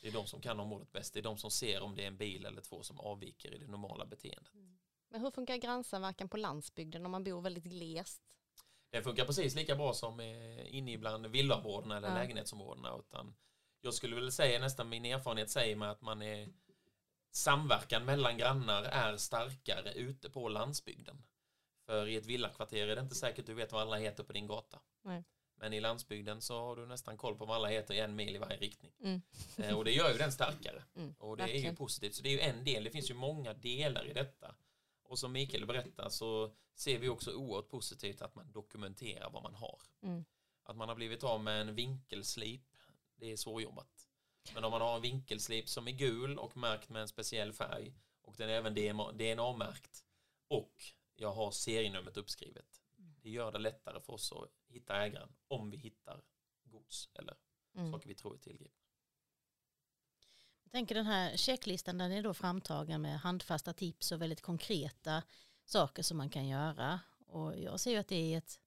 Det 0.00 0.08
är 0.08 0.12
de 0.12 0.26
som 0.26 0.40
kan 0.40 0.60
området 0.60 0.92
bäst. 0.92 1.14
Det 1.14 1.20
är 1.20 1.22
de 1.22 1.38
som 1.38 1.50
ser 1.50 1.82
om 1.82 1.96
det 1.96 2.02
är 2.02 2.08
en 2.08 2.16
bil 2.16 2.46
eller 2.46 2.62
två 2.62 2.82
som 2.82 3.00
avviker 3.00 3.54
i 3.54 3.58
det 3.58 3.66
normala 3.66 4.06
beteendet. 4.06 4.54
Mm. 4.54 4.78
Men 5.08 5.20
hur 5.20 5.30
funkar 5.30 5.56
grannsamverkan 5.56 6.28
på 6.28 6.36
landsbygden 6.36 7.06
om 7.06 7.12
man 7.12 7.24
bor 7.24 7.42
väldigt 7.42 7.64
glest? 7.64 8.35
Den 8.96 9.04
funkar 9.04 9.24
precis 9.24 9.54
lika 9.54 9.76
bra 9.76 9.92
som 9.94 10.20
eh, 10.20 10.74
inne 10.76 10.92
ibland 10.92 11.26
villaområdena 11.26 11.96
eller 11.96 12.08
Ja. 12.08 12.14
lägenhetsområdena. 12.14 12.96
Utan 12.98 13.34
jag 13.80 13.94
skulle 13.94 14.16
väl 14.16 14.32
säga 14.32 14.58
nästan 14.60 14.88
min 14.88 15.04
erfarenhet 15.04 15.50
säger 15.50 15.76
mig 15.76 15.88
att 15.88 16.00
man 16.02 16.22
är 16.22 16.48
samverkan 17.30 18.04
mellan 18.04 18.36
grannar 18.38 18.82
är 18.82 19.16
starkare 19.16 19.92
ute 19.92 20.30
på 20.30 20.48
landsbygden. 20.48 21.22
För 21.86 22.06
i 22.08 22.16
ett 22.16 22.26
villakvarter 22.26 22.88
är 22.88 22.96
det 22.96 23.02
inte 23.02 23.14
säkert 23.14 23.46
du 23.46 23.54
vet 23.54 23.72
vad 23.72 23.82
alla 23.82 23.96
heter 23.96 24.24
på 24.24 24.32
din 24.32 24.46
gata. 24.46 24.80
Nej. 25.04 25.24
Men 25.58 25.72
i 25.72 25.80
landsbygden 25.80 26.40
så 26.42 26.58
har 26.58 26.76
du 26.76 26.86
nästan 26.86 27.16
koll 27.16 27.36
på 27.36 27.44
vad 27.46 27.56
alla 27.56 27.68
heter 27.68 27.94
i 27.94 28.00
en 28.00 28.16
mil 28.16 28.34
i 28.36 28.38
varje 28.38 28.56
riktning. 28.56 28.92
Mm. 29.02 29.22
Eh, 29.58 29.76
och 29.78 29.84
det 29.84 29.92
gör 29.92 30.12
ju 30.12 30.18
den 30.18 30.32
starkare. 30.32 30.82
Mm, 30.96 31.14
Och 31.18 31.36
det 31.36 31.42
är 31.42 31.46
ju 31.46 31.52
verkligen. 31.52 31.76
positivt. 31.76 32.14
Så 32.14 32.22
det 32.22 32.28
är 32.28 32.32
ju 32.32 32.40
en 32.40 32.64
del. 32.64 32.84
Det 32.84 32.90
finns 32.90 33.10
ju 33.10 33.14
många 33.14 33.52
delar 33.54 34.06
i 34.06 34.12
detta. 34.12 34.54
Och 35.08 35.18
som 35.18 35.32
Mikael 35.32 35.66
berättar 35.66 36.08
så 36.08 36.54
ser 36.74 36.98
vi 36.98 37.08
också 37.08 37.32
oerhört 37.32 37.68
positivt 37.68 38.22
att 38.22 38.34
man 38.34 38.52
dokumenterar 38.52 39.30
vad 39.30 39.42
man 39.42 39.54
har. 39.54 39.82
Mm. 40.02 40.24
Att 40.62 40.76
man 40.76 40.88
har 40.88 40.96
blivit 40.96 41.24
av 41.24 41.40
med 41.42 41.60
en 41.60 41.74
vinkelslip, 41.74 42.76
det 43.16 43.32
är 43.32 43.36
svårjobbat. 43.36 44.08
Men 44.54 44.64
om 44.64 44.70
man 44.70 44.80
har 44.80 44.96
en 44.96 45.02
vinkelslip 45.02 45.68
som 45.68 45.88
är 45.88 45.92
gul 45.92 46.38
och 46.38 46.56
märkt 46.56 46.88
med 46.88 47.02
en 47.02 47.08
speciell 47.08 47.52
färg 47.52 47.94
och 48.22 48.34
den 48.36 48.48
är 48.50 48.52
även 48.54 48.74
DNA-märkt 49.16 50.04
och 50.48 50.82
jag 51.14 51.32
har 51.32 51.50
serienumret 51.50 52.16
uppskrivet. 52.16 52.82
Det 52.96 53.30
gör 53.30 53.52
det 53.52 53.58
lättare 53.58 54.00
för 54.00 54.12
oss 54.12 54.32
att 54.32 54.50
hitta 54.66 54.96
ägaren 54.96 55.32
om 55.48 55.70
vi 55.70 55.76
hittar 55.76 56.22
gods 56.64 57.10
eller 57.12 57.36
Mm. 57.76 57.92
saker 57.92 58.08
vi 58.08 58.14
tror 58.14 58.34
är 58.34 58.38
tillgripna. 58.38 58.85
Jag 60.66 60.72
tänker 60.72 60.94
den 60.94 61.06
här 61.06 61.36
checklistan 61.36 61.98
den 61.98 62.12
är 62.12 62.22
då 62.22 62.34
framtagen 62.34 63.02
med 63.02 63.20
handfasta 63.20 63.72
tips 63.72 64.12
och 64.12 64.22
väldigt 64.22 64.42
konkreta 64.42 65.22
saker 65.64 66.02
som 66.02 66.16
man 66.16 66.30
kan 66.30 66.48
göra. 66.48 67.00
Och 67.26 67.58
jag 67.58 67.80
ser 67.80 67.90
ju 67.90 67.96
att 67.96 68.08
det 68.08 68.34
är 68.34 68.38
ett 68.38 68.60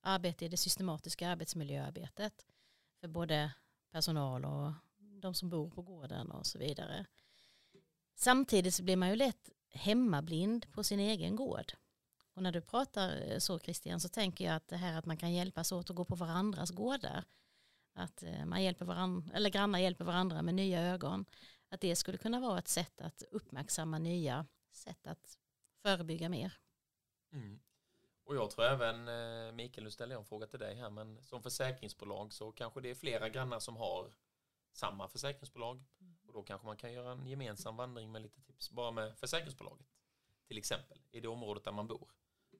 arbete 0.00 0.44
i 0.44 0.48
det 0.48 0.56
systematiska 0.56 1.28
arbetsmiljöarbetet 1.28 2.46
för 3.00 3.08
både 3.08 3.52
personal 3.92 4.44
och 4.44 4.72
de 4.98 5.34
som 5.34 5.50
bor 5.50 5.70
på 5.70 5.82
gården 5.82 6.30
och 6.30 6.46
så 6.46 6.58
vidare. 6.58 7.06
Samtidigt 8.14 8.74
så 8.74 8.82
blir 8.82 8.96
man 8.96 9.08
ju 9.08 9.16
lätt 9.16 9.50
hemmablind 9.68 10.72
på 10.72 10.84
sin 10.84 11.00
egen 11.00 11.36
gård. 11.36 11.72
Och 12.34 12.42
när 12.42 12.52
du 12.52 12.60
pratar 12.60 13.30
eh, 13.30 13.38
så 13.38 13.58
Christian 13.58 14.00
så 14.00 14.08
tänker 14.08 14.44
jag 14.44 14.56
att 14.56 14.68
det 14.68 14.76
här 14.76 14.98
att 14.98 15.06
man 15.06 15.16
kan 15.16 15.32
hjälpas 15.32 15.72
åt 15.72 15.90
att 15.90 15.96
gå 15.96 16.04
på 16.04 16.14
varandras 16.14 16.70
gårdar. 16.70 17.24
Att 17.96 18.22
eh, 18.22 18.44
man 18.44 18.62
hjälper 18.62 18.84
varandra, 18.84 19.34
eller 19.34 19.50
grannar 19.50 19.78
hjälper 19.78 20.04
varandra 20.04 20.42
med 20.42 20.54
nya 20.54 20.82
ögon. 20.82 21.24
Att 21.68 21.80
det 21.80 21.96
skulle 21.96 22.18
kunna 22.18 22.40
vara 22.40 22.58
ett 22.58 22.68
sätt 22.68 23.00
att 23.00 23.22
uppmärksamma 23.30 23.98
nya 23.98 24.46
sätt 24.72 25.06
att 25.06 25.38
förebygga 25.82 26.28
mer. 26.28 26.58
Mm. 27.32 27.60
Och 28.24 28.36
jag 28.36 28.50
tror 28.50 28.64
även, 28.64 29.08
eh, 29.08 29.52
Mikael, 29.52 29.84
nu 29.84 29.90
ställer 29.90 30.14
jag 30.14 30.20
en 30.20 30.26
fråga 30.26 30.46
till 30.46 30.58
dig 30.58 30.74
här, 30.74 30.90
men 30.90 31.22
som 31.22 31.42
försäkringsbolag 31.42 32.32
så 32.32 32.52
kanske 32.52 32.80
det 32.80 32.90
är 32.90 32.94
flera 32.94 33.28
grannar 33.28 33.58
som 33.58 33.76
har 33.76 34.14
samma 34.72 35.08
försäkringsbolag. 35.08 35.84
Och 36.26 36.32
då 36.32 36.42
kanske 36.42 36.66
man 36.66 36.76
kan 36.76 36.92
göra 36.92 37.12
en 37.12 37.26
gemensam 37.26 37.76
vandring 37.76 38.12
med 38.12 38.22
lite 38.22 38.40
tips 38.40 38.70
bara 38.70 38.90
med 38.90 39.18
försäkringsbolaget. 39.18 39.86
Till 40.46 40.58
exempel 40.58 41.02
i 41.10 41.20
det 41.20 41.28
området 41.28 41.64
där 41.64 41.72
man 41.72 41.86
bor. 41.86 42.10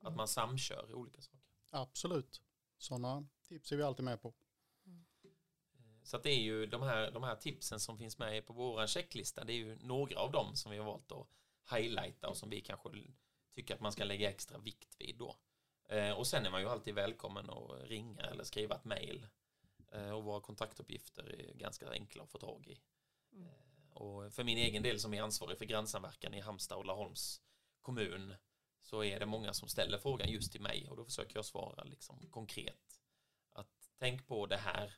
Att 0.01 0.17
man 0.17 0.29
samkör 0.29 0.95
olika 0.95 1.21
saker. 1.23 1.41
Absolut. 1.71 2.43
Sådana 2.79 3.29
tips 3.49 3.73
är 3.73 3.77
vi 3.77 3.83
alltid 3.83 4.05
med 4.05 4.23
på. 4.23 4.35
Så 6.07 6.17
att 6.17 6.23
det 6.23 6.31
är 6.31 6.41
ju 6.41 6.67
de 6.67 6.83
här, 6.83 7.11
de 7.11 7.23
här 7.23 7.37
tipsen 7.37 7.81
som 7.81 7.99
finns 7.99 8.19
med 8.19 8.47
på 8.47 8.53
vår 8.53 8.87
checklista, 8.87 9.45
det 9.45 9.53
är 9.53 9.57
ju 9.57 9.77
några 9.81 10.21
av 10.21 10.33
dem 10.33 10.57
som 10.57 10.73
vi 10.73 10.79
har 10.79 10.85
valt 10.85 11.13
att 11.13 11.29
highlighta 11.71 12.29
och 12.29 12.37
som 12.37 12.51
vi 12.51 12.61
kanske 12.61 12.89
tycker 13.55 13.75
att 13.75 13.81
man 13.81 13.93
ska 13.93 14.05
lägga 14.05 14.31
extra 14.31 14.59
vikt 14.59 14.97
vid 14.99 15.17
då. 15.17 15.37
Eh, 15.89 16.11
Och 16.11 16.27
sen 16.27 16.47
är 16.47 16.51
man 16.51 16.61
ju 16.61 16.69
alltid 16.69 16.95
välkommen 16.95 17.51
att 17.51 17.83
ringa 17.85 18.23
eller 18.23 18.45
skriva 18.45 18.75
ett 18.75 18.85
mejl. 18.85 19.27
Eh, 19.93 20.11
Och 20.11 20.25
våra 20.25 20.41
kontaktuppgifter 20.41 21.41
är 21.41 21.55
ganska 21.55 21.91
enkla 21.91 22.23
att 22.23 22.31
få 22.31 22.39
tag 22.39 22.67
i. 22.67 22.81
Mm. 23.33 23.47
Eh, 23.47 23.97
Och 23.97 24.33
för 24.33 24.45
min 24.45 24.59
egen 24.59 24.83
del 24.83 25.01
som 25.01 25.15
är 25.15 25.23
ansvarig 25.23 25.59
för 25.59 25.65
grannsamverkan 25.65 26.35
i 26.35 26.41
Halmstad 26.41 26.79
och 26.79 26.87
Laholms 26.87 27.41
kommun 27.83 28.35
så 28.83 29.05
är 29.05 29.21
det 29.21 29.27
många 29.27 29.53
som 29.53 29.69
ställer 29.69 29.99
frågan 29.99 30.29
just 30.31 30.53
till 30.53 30.63
mig 30.63 30.89
och 30.91 30.97
då 30.97 31.05
försöker 31.05 31.37
jag 31.37 31.45
svara 31.45 31.85
liksom 31.85 32.29
konkret. 32.31 33.01
Att 33.53 33.91
tänk 33.99 34.27
på 34.27 34.47
det 34.47 34.57
här. 34.57 34.97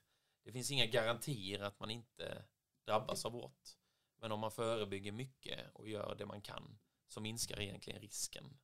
Det 0.49 0.53
finns 0.53 0.71
inga 0.71 0.87
garantier 0.87 1.61
att 1.61 1.81
man 1.81 1.91
inte 1.91 2.45
drabbas 2.85 3.25
av 3.25 3.33
brott. 3.33 3.79
Men 4.21 4.33
om 4.33 4.41
man 4.41 4.51
förebygger 4.51 5.13
mycket 5.13 5.71
och 5.75 5.89
gör 5.89 6.15
det 6.15 6.27
man 6.27 6.43
kan 6.43 6.79
så 7.09 7.21
minskar 7.21 7.61
egentligen 7.61 8.01
risken. 8.01 8.59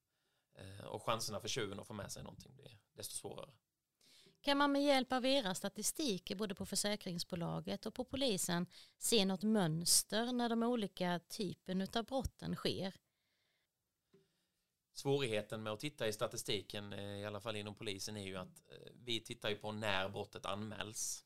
Eh, 0.55 0.85
Och 0.85 1.03
chanserna 1.03 1.41
för 1.41 1.49
tjuven 1.49 1.81
att 1.81 1.87
få 1.87 1.95
med 1.95 2.13
sig 2.13 2.23
någonting 2.23 2.57
blir 2.57 2.79
desto 2.93 3.15
svårare. 3.15 3.51
Kan 4.41 4.59
man 4.59 4.73
med 4.73 4.85
hjälp 4.85 5.13
av 5.13 5.27
era 5.27 5.55
statistiker 5.55 6.37
både 6.37 6.55
på 6.55 6.67
försäkringsbolaget 6.67 7.87
och 7.87 7.95
på 7.95 8.05
polisen 8.05 8.67
se 8.99 9.25
något 9.25 9.43
mönster 9.43 10.33
när 10.33 10.49
de 10.49 10.63
olika 10.63 11.21
typen 11.29 11.89
av 11.95 12.05
brotten 12.05 12.57
sker? 12.57 12.95
Svårigheten 14.93 15.63
med 15.63 15.73
att 15.73 15.81
titta 15.81 16.09
i 16.09 16.13
statistiken, 16.13 16.93
eh, 16.93 17.19
i 17.21 17.25
alla 17.25 17.41
fall 17.41 17.57
inom 17.57 17.75
polisen, 17.75 18.17
är 18.17 18.25
ju 18.27 18.37
att 18.37 18.71
eh, 18.71 18.93
vi 18.95 19.21
tittar 19.21 19.51
ju 19.51 19.57
på 19.57 19.73
när 19.73 20.09
brottet 20.09 20.47
anmäls. 20.47 21.25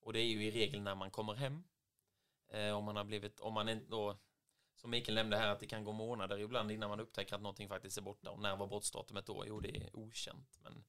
Och 0.00 0.12
det 0.12 0.20
är 0.20 0.26
ju 0.26 0.44
i 0.44 0.50
regel 0.50 0.80
när 0.80 0.94
man 0.94 1.10
kommer 1.10 1.34
hem. 1.34 1.62
Eh, 2.52 2.70
Om 2.76 2.84
man 2.84 2.96
har 2.96 3.04
blivit, 3.04 3.40
om 3.40 3.54
man 3.54 3.68
inte 3.68 3.90
då, 3.90 4.18
som 4.74 4.90
Mikael 4.90 5.14
nämnde 5.14 5.36
här, 5.36 5.48
att 5.48 5.60
det 5.60 5.66
kan 5.66 5.84
gå 5.84 5.92
månader 5.92 6.38
ibland 6.38 6.70
innan 6.70 6.90
man 6.90 7.00
upptäcker 7.00 7.34
att 7.34 7.42
någonting 7.42 7.68
faktiskt 7.68 7.98
är 7.98 8.02
borta. 8.02 8.30
Och 8.30 8.40
när 8.40 8.56
var 8.56 8.66
brottsdatumet 8.66 9.26
då? 9.26 9.44
Jo, 9.46 9.60
det 9.60 9.76
är 9.76 9.96
okänt. 9.96 10.58
Men 10.62 10.84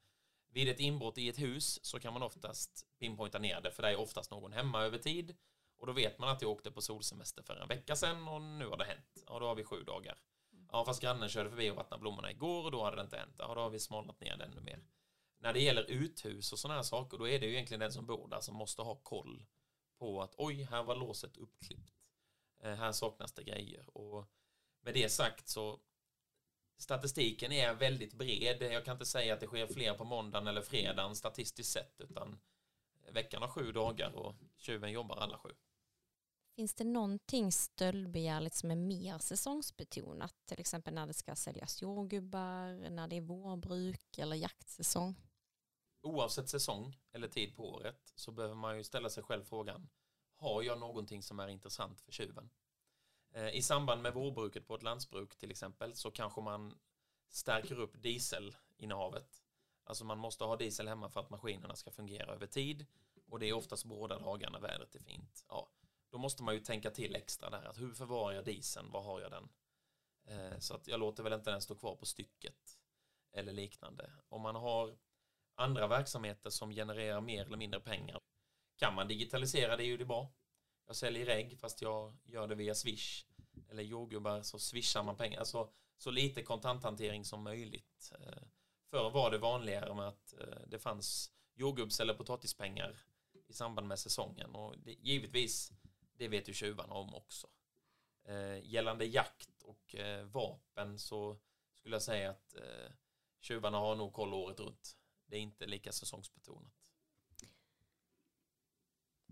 vid 0.49 0.69
ett 0.69 0.79
inbrott 0.79 1.17
i 1.17 1.29
ett 1.29 1.39
hus 1.39 1.85
så 1.85 1.99
kan 1.99 2.13
man 2.13 2.23
oftast 2.23 2.87
pinpointa 2.99 3.39
ner 3.39 3.61
det, 3.61 3.71
för 3.71 3.83
det 3.83 3.89
är 3.89 3.99
oftast 3.99 4.31
någon 4.31 4.53
hemma 4.53 4.81
över 4.81 4.97
tid. 4.97 5.35
Och 5.77 5.87
då 5.87 5.93
vet 5.93 6.19
man 6.19 6.29
att 6.29 6.41
jag 6.41 6.51
åkte 6.51 6.71
på 6.71 6.81
solsemester 6.81 7.43
för 7.43 7.55
en 7.55 7.67
vecka 7.67 7.95
sedan 7.95 8.27
och 8.27 8.41
nu 8.41 8.67
har 8.67 8.77
det 8.77 8.83
hänt. 8.85 9.23
Ja, 9.27 9.39
då 9.39 9.45
har 9.45 9.55
vi 9.55 9.63
sju 9.63 9.83
dagar. 9.83 10.19
Ja, 10.71 10.85
fast 10.85 11.01
grannen 11.01 11.29
körde 11.29 11.49
förbi 11.49 11.69
och 11.69 11.75
vattnade 11.75 12.01
blommorna 12.01 12.31
igår 12.31 12.65
och 12.65 12.71
då 12.71 12.83
hade 12.83 12.95
det 12.95 13.01
inte 13.01 13.17
hänt. 13.17 13.35
Ja, 13.37 13.55
då 13.55 13.61
har 13.61 13.69
vi 13.69 13.79
smalnat 13.79 14.19
ner 14.21 14.37
det 14.37 14.43
ännu 14.45 14.61
mer. 14.61 14.79
När 15.41 15.53
det 15.53 15.59
gäller 15.59 15.91
uthus 15.91 16.53
och 16.53 16.59
sådana 16.59 16.75
här 16.75 16.83
saker, 16.83 17.17
då 17.17 17.27
är 17.27 17.39
det 17.39 17.45
ju 17.45 17.53
egentligen 17.53 17.79
den 17.79 17.91
som 17.91 18.05
bor 18.05 18.27
där 18.27 18.39
som 18.39 18.55
måste 18.55 18.81
ha 18.81 18.95
koll 18.95 19.45
på 19.97 20.21
att 20.21 20.35
oj, 20.37 20.63
här 20.63 20.83
var 20.83 20.95
låset 20.95 21.37
uppklippt. 21.37 21.93
Eh, 22.63 22.73
här 22.73 22.91
saknas 22.91 23.33
det 23.33 23.43
grejer. 23.43 23.97
Och 23.97 24.25
med 24.81 24.93
det 24.93 25.09
sagt 25.09 25.47
så 25.47 25.79
statistiken 26.77 27.51
är 27.51 27.73
väldigt 27.73 28.13
bred. 28.13 28.61
Jag 28.61 28.85
kan 28.85 28.95
inte 28.95 29.05
säga 29.05 29.33
att 29.33 29.39
det 29.39 29.47
sker 29.47 29.67
fler 29.67 29.93
på 29.93 30.03
måndagen 30.03 30.47
eller 30.47 30.61
fredagen 30.61 31.15
statistiskt 31.15 31.71
sett, 31.71 32.01
utan 32.01 32.39
veckan 33.11 33.41
har 33.41 33.49
sju 33.49 33.71
dagar 33.71 34.11
och 34.15 34.35
tjuven 34.57 34.91
jobbar 34.91 35.17
alla 35.17 35.37
sju. 35.37 35.49
Finns 36.55 36.73
det 36.73 36.83
någonting 36.83 37.51
stöldbegärligt 37.51 38.55
som 38.55 38.71
är 38.71 38.75
mer 38.75 39.17
säsongsbetonat? 39.17 40.35
Till 40.45 40.59
exempel 40.59 40.93
när 40.93 41.07
det 41.07 41.13
ska 41.13 41.35
säljas 41.35 41.81
jordgubbar, 41.81 42.89
när 42.89 43.07
det 43.07 43.15
är 43.15 43.21
vårbruk 43.21 44.17
eller 44.17 44.35
jaktsäsong? 44.35 45.15
Oavsett 46.01 46.49
säsong 46.49 46.99
eller 47.11 47.27
tid 47.27 47.55
på 47.55 47.69
året 47.69 48.13
så 48.15 48.31
behöver 48.31 48.55
man 48.55 48.77
ju 48.77 48.83
ställa 48.83 49.09
sig 49.09 49.23
själv 49.23 49.43
frågan 49.43 49.89
har 50.41 50.61
jag 50.61 50.79
någonting 50.79 51.23
som 51.23 51.39
är 51.39 51.47
intressant 51.47 52.01
för 52.01 52.11
tjuven? 52.11 52.49
Eh, 53.31 53.55
I 53.55 53.61
samband 53.61 54.01
med 54.01 54.13
vårbruket 54.13 54.67
på 54.67 54.75
ett 54.75 54.83
landsbruk 54.83 55.35
till 55.35 55.51
exempel 55.51 55.95
så 55.95 56.11
kanske 56.11 56.41
man 56.41 56.79
stärker 57.27 57.79
upp 57.79 58.01
dieselinnehavet. 58.01 59.43
Alltså 59.83 60.05
man 60.05 60.17
måste 60.17 60.43
ha 60.43 60.55
diesel 60.55 60.87
hemma 60.87 61.09
för 61.09 61.19
att 61.19 61.29
maskinerna 61.29 61.75
ska 61.75 61.91
fungera 61.91 62.33
över 62.33 62.47
tid 62.47 62.85
och 63.27 63.39
det 63.39 63.49
är 63.49 63.53
oftast 63.53 63.85
båda 63.85 64.19
dagarna 64.19 64.59
vädret 64.59 64.95
är 64.95 64.99
fint. 64.99 65.45
Ja, 65.47 65.69
då 66.09 66.17
måste 66.17 66.43
man 66.43 66.53
ju 66.53 66.59
tänka 66.59 66.91
till 66.91 67.15
extra 67.15 67.49
där. 67.49 67.65
Att 67.65 67.79
hur 67.79 67.93
förvarar 67.93 68.35
jag 68.35 68.45
dieseln? 68.45 68.91
Var 68.91 69.01
har 69.01 69.21
jag 69.21 69.31
den? 69.31 69.49
Eh, 70.25 70.59
så 70.59 70.75
att 70.75 70.87
jag 70.87 70.99
låter 70.99 71.23
väl 71.23 71.33
inte 71.33 71.51
den 71.51 71.61
stå 71.61 71.75
kvar 71.75 71.95
på 71.95 72.05
stycket 72.05 72.79
eller 73.31 73.53
liknande. 73.53 74.11
Om 74.29 74.41
man 74.41 74.55
har 74.55 74.95
andra 75.61 75.87
verksamheter 75.87 76.49
som 76.49 76.71
genererar 76.71 77.21
mer 77.21 77.45
eller 77.45 77.57
mindre 77.57 77.79
pengar 77.79 78.19
kan 78.81 78.95
man 78.95 79.07
digitalisera 79.07 79.77
det 79.77 79.83
är 79.83 79.87
ju 79.87 79.97
det 79.97 80.05
bra. 80.05 80.33
Jag 80.87 80.95
säljer 80.95 81.27
ägg 81.27 81.59
fast 81.59 81.81
jag 81.81 82.17
gör 82.23 82.47
det 82.47 82.55
via 82.55 82.75
Swish 82.75 83.25
eller 83.69 83.83
jordgubbar 83.83 84.41
så 84.41 84.59
swishar 84.59 85.03
man 85.03 85.15
pengar. 85.15 85.39
Alltså, 85.39 85.69
så 85.97 86.11
lite 86.11 86.43
kontanthantering 86.43 87.25
som 87.25 87.43
möjligt. 87.43 88.11
Eh, 88.19 88.43
förr 88.89 89.09
var 89.09 89.31
det 89.31 89.37
vanligare 89.37 89.93
med 89.93 90.07
att 90.07 90.33
eh, 90.39 90.61
det 90.67 90.79
fanns 90.79 91.31
jordgubbs 91.53 91.99
eller 91.99 92.13
potatispengar 92.13 92.97
i 93.47 93.53
samband 93.53 93.87
med 93.87 93.99
säsongen 93.99 94.55
och 94.55 94.77
det, 94.77 94.91
givetvis 94.91 95.71
det 96.13 96.27
vet 96.27 96.49
ju 96.49 96.53
tjuvarna 96.53 96.93
om 96.93 97.15
också. 97.15 97.47
Eh, 98.23 98.65
gällande 98.65 99.05
jakt 99.05 99.61
och 99.63 99.95
vapen 100.23 100.99
så 100.99 101.37
skulle 101.73 101.95
jag 101.95 102.03
säga 102.03 102.29
att 102.29 102.55
tjuvarna 103.39 103.77
har 103.77 103.95
nog 103.95 104.13
koll 104.13 104.33
året 104.33 104.59
runt. 104.59 104.97
Det 105.31 105.37
är 105.37 105.41
inte 105.41 105.65
lika 105.65 105.91
säsongsbetonat. 105.91 106.91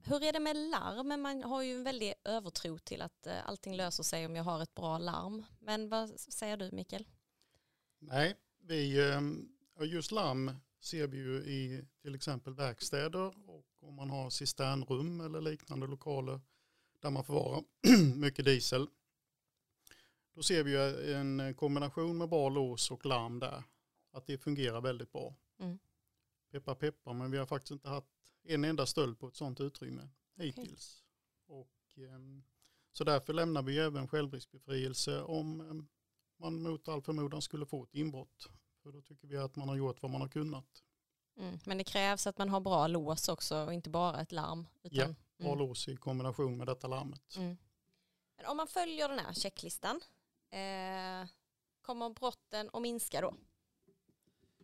Hur 0.04 0.24
är 0.24 0.34
det 0.34 0.40
med 0.40 0.56
larm? 0.56 1.22
Man 1.22 1.44
har 1.44 1.62
ju 1.62 1.76
en 1.76 1.84
väldig 1.84 2.14
övertro 2.24 2.78
till 2.78 3.02
att 3.02 3.28
eh, 3.28 3.48
allting 3.48 3.76
löser 3.76 4.04
sig 4.04 4.26
om 4.26 4.36
jag 4.36 4.44
har 4.44 4.64
ett 4.64 4.76
bra 4.76 4.98
larm. 4.98 5.46
Men 5.60 5.90
vad 5.90 6.20
säger 6.20 6.58
du 6.58 6.72
Mikael? 6.72 7.08
Nej, 8.00 8.36
vi, 8.62 9.10
eh, 9.10 9.22
just 9.88 10.12
larm 10.12 10.52
ser 10.80 11.08
vi 11.08 11.18
ju 11.18 11.38
i 11.38 11.86
till 12.02 12.16
exempel 12.16 12.54
verkstäder 12.54 13.50
och 13.50 13.66
om 13.80 13.96
man 13.96 14.10
har 14.10 14.30
cisternrum 14.30 15.22
eller 15.22 15.42
liknande 15.42 15.88
lokaler 15.88 16.42
där 17.00 17.10
man 17.10 17.24
förvarar 17.24 17.64
mycket 18.16 18.46
diesel. 18.46 18.88
Då 20.34 20.44
ser 20.44 20.64
vi 20.64 20.72
ju 20.72 21.14
en 21.14 21.54
kombination 21.54 22.18
med 22.18 22.30
bra 22.30 22.50
lås 22.50 22.92
och 22.92 23.06
larm 23.06 23.40
där. 23.40 23.64
Att 24.12 24.26
det 24.28 24.38
fungerar 24.38 24.82
väldigt 24.82 25.12
bra. 25.12 25.36
Mm. 25.60 25.80
Peppar 26.52 26.76
peppar, 26.76 27.14
men 27.14 27.32
vi 27.32 27.38
har 27.38 27.46
faktiskt 27.46 27.72
inte 27.72 27.90
haft 27.90 28.08
en 28.44 28.64
enda 28.64 28.86
stöld 28.86 29.20
på 29.20 29.28
ett 29.28 29.36
sådant 29.36 29.60
utrymme 29.60 30.10
hittills. 30.36 31.04
Okay. 31.48 31.60
Och, 31.60 31.98
ehm, 31.98 32.44
så 32.92 33.04
därför 33.04 33.34
lämnar 33.34 33.62
vi 33.62 33.80
även 33.80 34.08
självriskbefrielse 34.08 35.22
om 35.22 35.62
ehm, 35.62 35.88
man 36.38 36.62
mot 36.62 36.88
all 36.88 37.02
förmodan 37.02 37.42
skulle 37.42 37.66
få 37.66 37.84
ett 37.84 37.96
inbrott. 37.96 38.50
För 38.84 38.92
då 38.92 39.02
tycker 39.02 39.28
vi 39.28 39.38
att 39.38 39.56
man 39.56 39.70
har 39.70 39.76
gjort 39.76 40.02
vad 40.02 40.12
man 40.12 40.22
har 40.22 40.28
kunnat. 40.28 40.84
Mm, 41.38 41.60
men 41.66 41.78
det 41.78 41.84
krävs 41.84 42.28
att 42.28 42.38
man 42.38 42.50
har 42.50 42.60
bra 42.60 42.88
lås 42.88 43.30
också 43.30 43.58
och 43.58 43.74
inte 43.74 43.90
bara 43.90 44.22
ett 44.22 44.32
larm. 44.32 44.68
Utan, 44.84 44.98
ja, 45.00 45.16
bra 45.38 45.54
mm. 45.54 45.60
lås 45.60 45.88
i 45.88 45.96
kombination 45.96 46.58
med 46.58 46.68
detta 46.68 46.88
larmet. 46.88 47.36
Mm. 47.36 47.58
Men 48.38 48.46
om 48.46 48.58
man 48.58 48.68
följer 48.68 49.10
den 49.10 49.20
här 49.20 49.34
checklistan, 49.34 50.02
eh, 50.50 51.30
kommer 51.82 52.10
brotten 52.10 52.70
att 52.74 52.82
minska 52.82 53.22
då? 53.22 53.36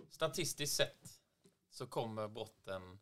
Statistiskt 0.10 0.76
sett 0.76 1.14
så 1.75 1.88
kommer 1.88 2.27
brotten 2.27 2.99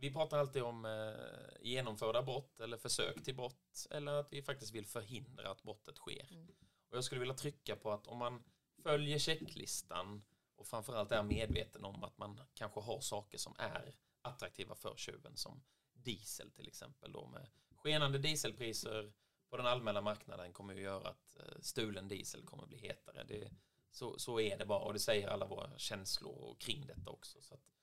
vi 0.00 0.12
pratar 0.12 0.38
alltid 0.38 0.62
om 0.62 0.84
eh, 0.84 1.60
genomförda 1.60 2.22
brott 2.22 2.60
eller 2.60 2.76
försök 2.76 3.24
till 3.24 3.36
brott 3.36 3.86
eller 3.90 4.12
att 4.12 4.32
vi 4.32 4.42
faktiskt 4.42 4.74
vill 4.74 4.86
förhindra 4.86 5.50
att 5.50 5.62
brottet 5.62 5.96
sker. 5.96 6.26
Mm. 6.30 6.48
Och 6.90 6.96
jag 6.96 7.04
skulle 7.04 7.18
vilja 7.18 7.34
trycka 7.34 7.76
på 7.76 7.92
att 7.92 8.06
om 8.06 8.18
man 8.18 8.42
följer 8.82 9.18
checklistan 9.18 10.22
och 10.56 10.66
framförallt 10.66 11.12
är 11.12 11.22
medveten 11.22 11.84
om 11.84 12.04
att 12.04 12.18
man 12.18 12.40
kanske 12.54 12.80
har 12.80 13.00
saker 13.00 13.38
som 13.38 13.54
är 13.58 13.94
attraktiva 14.22 14.74
för 14.74 14.96
tjuven 14.96 15.36
som 15.36 15.62
diesel 15.92 16.50
till 16.50 16.68
exempel 16.68 17.12
då 17.12 17.26
med 17.26 17.48
skenande 17.70 18.18
dieselpriser 18.18 19.12
på 19.50 19.56
den 19.56 19.66
allmänna 19.66 20.00
marknaden 20.00 20.52
kommer 20.52 20.74
ju 20.74 20.80
göra 20.80 21.08
att 21.08 21.36
eh, 21.36 21.60
stulen 21.60 22.08
diesel 22.08 22.44
kommer 22.44 22.66
bli 22.66 22.78
hetare. 22.78 23.24
Det, 23.24 23.50
så, 23.90 24.18
så 24.18 24.40
är 24.40 24.58
det 24.58 24.66
bara 24.66 24.80
och 24.80 24.92
det 24.92 25.00
säger 25.00 25.28
alla 25.28 25.46
våra 25.46 25.78
känslor 25.78 26.56
kring 26.58 26.86
detta 26.86 27.10
också. 27.10 27.42
Så 27.42 27.54
att 27.54 27.77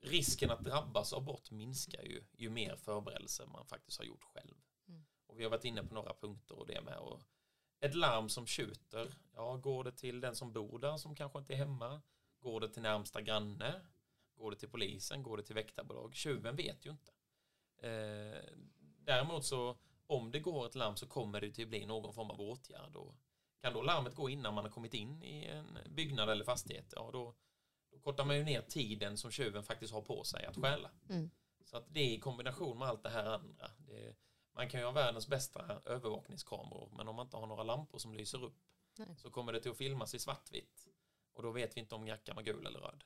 risken 0.00 0.50
att 0.50 0.64
drabbas 0.64 1.12
av 1.12 1.24
brott 1.24 1.50
minskar 1.50 2.02
ju 2.02 2.24
ju 2.36 2.50
mer 2.50 2.76
förberedelser 2.76 3.46
man 3.46 3.66
faktiskt 3.66 3.98
har 3.98 4.04
gjort 4.04 4.24
själv. 4.24 4.54
Mm. 4.88 5.04
Och 5.26 5.40
vi 5.40 5.44
har 5.44 5.50
varit 5.50 5.64
inne 5.64 5.82
på 5.82 5.94
några 5.94 6.14
punkter 6.14 6.58
och 6.58 6.66
det 6.66 6.80
med. 6.80 6.98
Och 6.98 7.22
ett 7.80 7.94
larm 7.94 8.28
som 8.28 8.46
tjuter, 8.46 9.14
ja, 9.34 9.56
går 9.56 9.84
det 9.84 9.92
till 9.92 10.20
den 10.20 10.36
som 10.36 10.52
bor 10.52 10.78
där 10.78 10.96
som 10.96 11.14
kanske 11.14 11.38
inte 11.38 11.52
är 11.52 11.56
hemma? 11.56 12.02
Går 12.40 12.60
det 12.60 12.68
till 12.68 12.82
närmsta 12.82 13.20
granne? 13.20 13.80
Går 14.34 14.50
det 14.50 14.56
till 14.56 14.70
polisen? 14.70 15.22
Går 15.22 15.36
det 15.36 15.42
till 15.42 15.54
väktarbolag? 15.54 16.14
Tjuven 16.14 16.56
vet 16.56 16.86
ju 16.86 16.90
inte. 16.90 17.12
Eh, 17.82 18.42
däremot 18.98 19.44
så 19.44 19.78
om 20.06 20.30
det 20.30 20.40
går 20.40 20.66
ett 20.66 20.74
larm 20.74 20.96
så 20.96 21.06
kommer 21.06 21.40
det 21.40 21.50
till 21.50 21.68
bli 21.68 21.86
någon 21.86 22.14
form 22.14 22.30
av 22.30 22.40
åtgärd. 22.40 22.96
Och 22.96 23.14
kan 23.60 23.72
då 23.72 23.82
larmet 23.82 24.14
gå 24.14 24.30
innan 24.30 24.54
man 24.54 24.64
har 24.64 24.70
kommit 24.70 24.94
in 24.94 25.22
i 25.22 25.44
en 25.44 25.78
byggnad 25.88 26.30
eller 26.30 26.44
fastighet, 26.44 26.92
ja 26.96 27.10
då 27.12 27.34
då 27.98 28.10
kortar 28.10 28.24
man 28.24 28.36
ju 28.36 28.44
ner 28.44 28.62
tiden 28.62 29.16
som 29.16 29.30
tjuven 29.30 29.62
faktiskt 29.62 29.92
har 29.92 30.02
på 30.02 30.24
sig 30.24 30.44
att 30.44 30.56
stjäla. 30.56 30.90
Mm. 31.08 31.30
Så 31.64 31.76
att 31.76 31.94
det 31.94 32.04
i 32.04 32.20
kombination 32.20 32.78
med 32.78 32.88
allt 32.88 33.02
det 33.02 33.10
här 33.10 33.24
andra. 33.24 33.70
Det, 33.78 34.16
man 34.52 34.68
kan 34.68 34.80
ju 34.80 34.86
ha 34.86 34.92
världens 34.92 35.28
bästa 35.28 35.80
övervakningskameror 35.84 36.90
men 36.96 37.08
om 37.08 37.16
man 37.16 37.26
inte 37.26 37.36
har 37.36 37.46
några 37.46 37.62
lampor 37.62 37.98
som 37.98 38.14
lyser 38.14 38.44
upp 38.44 38.58
Nej. 38.98 39.16
så 39.16 39.30
kommer 39.30 39.52
det 39.52 39.60
till 39.60 39.70
att 39.70 39.76
filmas 39.76 40.14
i 40.14 40.18
svartvitt. 40.18 40.88
Och 41.32 41.42
då 41.42 41.50
vet 41.50 41.76
vi 41.76 41.80
inte 41.80 41.94
om 41.94 42.06
jackan 42.06 42.36
var 42.36 42.42
gul 42.42 42.66
eller 42.66 42.80
röd. 42.80 43.04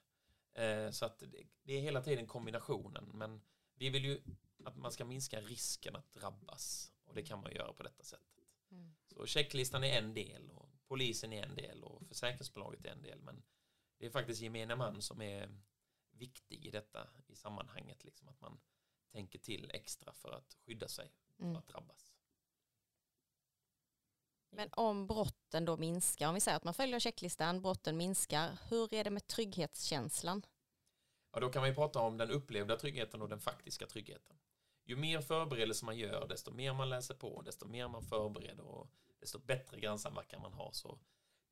Eh, 0.54 0.90
så 0.90 1.06
att 1.06 1.18
det, 1.18 1.46
det, 1.62 1.72
är 1.72 1.80
hela 1.80 2.02
tiden 2.02 2.26
kombinationen. 2.26 3.10
Men 3.14 3.42
vi 3.74 3.90
vill 3.90 4.04
ju 4.04 4.22
att 4.64 4.76
man 4.76 4.92
ska 4.92 5.04
minska 5.04 5.40
risken 5.40 5.96
att 5.96 6.12
drabbas. 6.12 6.92
Och 7.04 7.14
det 7.14 7.22
kan 7.22 7.40
man 7.40 7.52
göra 7.52 7.72
på 7.72 7.82
detta 7.82 8.04
sättet. 8.04 8.44
Mm. 8.70 8.94
Så 9.06 9.26
checklistan 9.26 9.84
är 9.84 9.98
en 9.98 10.14
del 10.14 10.50
och 10.50 10.68
polisen 10.88 11.32
är 11.32 11.42
en 11.42 11.54
del 11.54 11.84
och 11.84 12.08
försäkringsbolaget 12.08 12.86
är 12.86 12.90
en 12.90 13.02
del. 13.02 13.18
Men 13.20 13.42
det 14.02 14.06
är 14.06 14.10
faktiskt 14.10 14.40
gemene 14.40 14.76
man 14.76 15.02
som 15.02 15.22
är 15.22 15.48
viktig 16.10 16.66
i 16.66 16.70
detta 16.70 17.08
i 17.26 17.36
sammanhanget. 17.36 18.04
Liksom 18.04 18.28
att 18.28 18.40
man 18.40 18.60
tänker 19.12 19.38
till 19.38 19.70
extra 19.74 20.12
för 20.12 20.32
att 20.32 20.54
skydda 20.54 20.88
sig 20.88 21.12
mm. 21.38 21.56
att 21.56 21.68
drabbas. 21.68 22.14
Men 24.50 24.68
om 24.72 25.06
brotten 25.06 25.64
då 25.64 25.76
minskar, 25.76 26.28
om 26.28 26.34
vi 26.34 26.40
säger 26.40 26.56
att 26.56 26.64
man 26.64 26.74
följer 26.74 26.98
checklistan, 26.98 27.62
brotten 27.62 27.96
minskar, 27.96 28.58
hur 28.70 28.94
är 28.94 29.04
det 29.04 29.10
med 29.10 29.26
trygghetskänslan? 29.26 30.42
Ja, 31.32 31.40
då 31.40 31.48
kan 31.48 31.62
man 31.62 31.68
ju 31.68 31.74
prata 31.74 32.00
om 32.00 32.16
den 32.16 32.30
upplevda 32.30 32.76
tryggheten 32.76 33.22
och 33.22 33.28
den 33.28 33.40
faktiska 33.40 33.86
tryggheten. 33.86 34.36
Ju 34.84 34.96
mer 34.96 35.20
förberedelser 35.20 35.86
man 35.86 35.98
gör, 35.98 36.28
desto 36.28 36.52
mer 36.52 36.72
man 36.72 36.88
läser 36.88 37.14
på, 37.14 37.42
desto 37.42 37.68
mer 37.68 37.88
man 37.88 38.02
förbereder 38.02 38.64
och 38.64 38.90
desto 39.20 39.38
bättre 39.38 39.80
grannsamverkan 39.80 40.42
man 40.42 40.52
har 40.52 40.72
så 40.72 40.98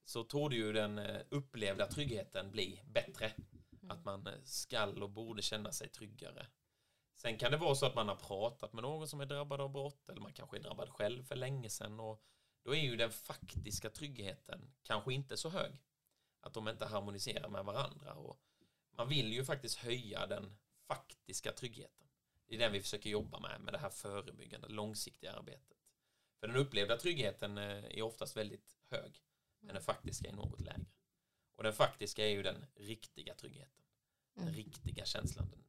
så 0.05 0.25
torde 0.25 0.57
ju 0.57 0.73
den 0.73 0.99
eh, 0.99 1.21
upplevda 1.31 1.87
tryggheten 1.87 2.51
bli 2.51 2.83
bättre. 2.87 3.27
Mm. 3.27 3.91
Att 3.91 4.05
man 4.05 4.27
eh, 4.27 4.33
skall 4.45 5.03
och 5.03 5.11
borde 5.11 5.43
känna 5.43 5.73
sig 5.73 5.89
tryggare. 5.89 6.47
Sen 7.17 7.39
kan 7.39 7.53
det 7.53 7.57
vara 7.57 7.75
så 7.75 7.87
att 7.87 7.95
man 7.95 8.09
har 8.09 8.17
pratat 8.17 8.73
med 8.73 8.83
någon 8.83 9.09
som 9.09 9.21
är 9.21 9.27
drabbad 9.27 9.61
av 9.61 9.71
brott 9.71 10.09
eller 10.09 10.21
man 10.21 10.33
kanske 10.33 10.57
är 10.57 10.61
drabbad 10.61 10.89
själv 10.89 11.23
för 11.23 11.37
länge 11.37 11.71
sedan 11.71 12.01
och 12.01 12.23
då 12.65 12.75
är 12.75 12.81
ju 12.81 12.97
den 12.97 13.11
faktiska 13.11 13.91
tryggheten 13.91 14.73
kanske 14.83 15.15
inte 15.15 15.37
så 15.37 15.49
hög. 15.49 15.83
Att 16.41 16.55
de 16.55 16.69
inte 16.69 16.87
harmoniserar 16.87 17.49
med 17.49 17.65
varandra 17.65 18.15
och 18.15 18.37
man 18.97 19.09
vill 19.09 19.33
ju 19.33 19.45
faktiskt 19.45 19.79
höja 19.79 20.27
den 20.27 20.57
faktiska 20.87 21.53
tryggheten. 21.53 22.07
Det 22.47 22.55
är 22.55 22.59
den 22.59 22.73
vi 22.73 22.81
försöker 22.81 23.11
jobba 23.11 23.41
med, 23.41 23.61
med 23.61 23.75
det 23.75 23.79
här 23.79 23.91
förebyggande, 23.91 24.69
långsiktiga 24.69 25.33
arbetet. 25.33 25.79
För 26.41 26.47
den 26.47 26.57
upplevda 26.57 26.97
tryggheten 26.97 27.59
eh, 27.59 27.85
är 27.85 28.03
oftast 28.03 28.37
väldigt 28.37 28.79
hög, 28.91 29.23
men 29.61 29.75
den 29.75 29.83
faktiska 29.83 30.29
är 30.29 30.33
något 30.33 30.61
lägre. 30.61 30.87
Och 31.57 31.63
den 31.63 31.73
faktiska 31.73 32.25
är 32.27 32.31
ju 32.31 32.43
den 32.43 32.67
riktiga 32.75 33.35
tryggheten. 33.35 33.83
Den 34.35 34.43
Mm. 34.43 34.55
riktiga 34.55 35.05
känslan, 35.05 35.51
den 35.51 35.65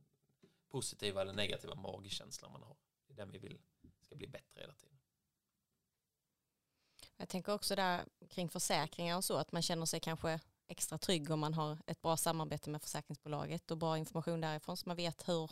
positiva 0.70 1.22
eller 1.22 1.34
negativa 1.34 1.76
magkänslan 1.76 2.52
man 2.52 2.64
har. 2.64 2.78
Det 3.08 3.14
är 3.14 3.18
den 3.18 3.32
vi 3.32 3.38
vill 3.38 3.60
ska 4.02 4.16
bli 4.16 4.28
bättre 4.28 4.62
hela 4.62 4.74
tiden. 4.74 4.98
Jag 7.18 7.30
tänker 7.30 7.54
också 7.54 7.76
där 7.76 8.06
kring 8.30 8.50
försäkringar 8.50 9.18
och 9.18 9.24
så, 9.24 9.36
att 9.38 9.52
man 9.52 9.62
känner 9.62 9.86
sig 9.86 10.00
kanske 10.00 10.40
extra 10.68 10.98
trygg 10.98 11.32
om 11.32 11.40
man 11.40 11.54
har 11.54 11.78
ett 11.88 12.02
bra 12.02 12.18
samarbete 12.18 12.70
med 12.70 12.82
försäkringsbolaget 12.82 13.72
och 13.72 13.78
bra 13.78 13.98
information 13.98 14.42
därifrån 14.42 14.78
så 14.78 14.90
man 14.90 14.96
vet 14.96 15.28
hur, 15.30 15.52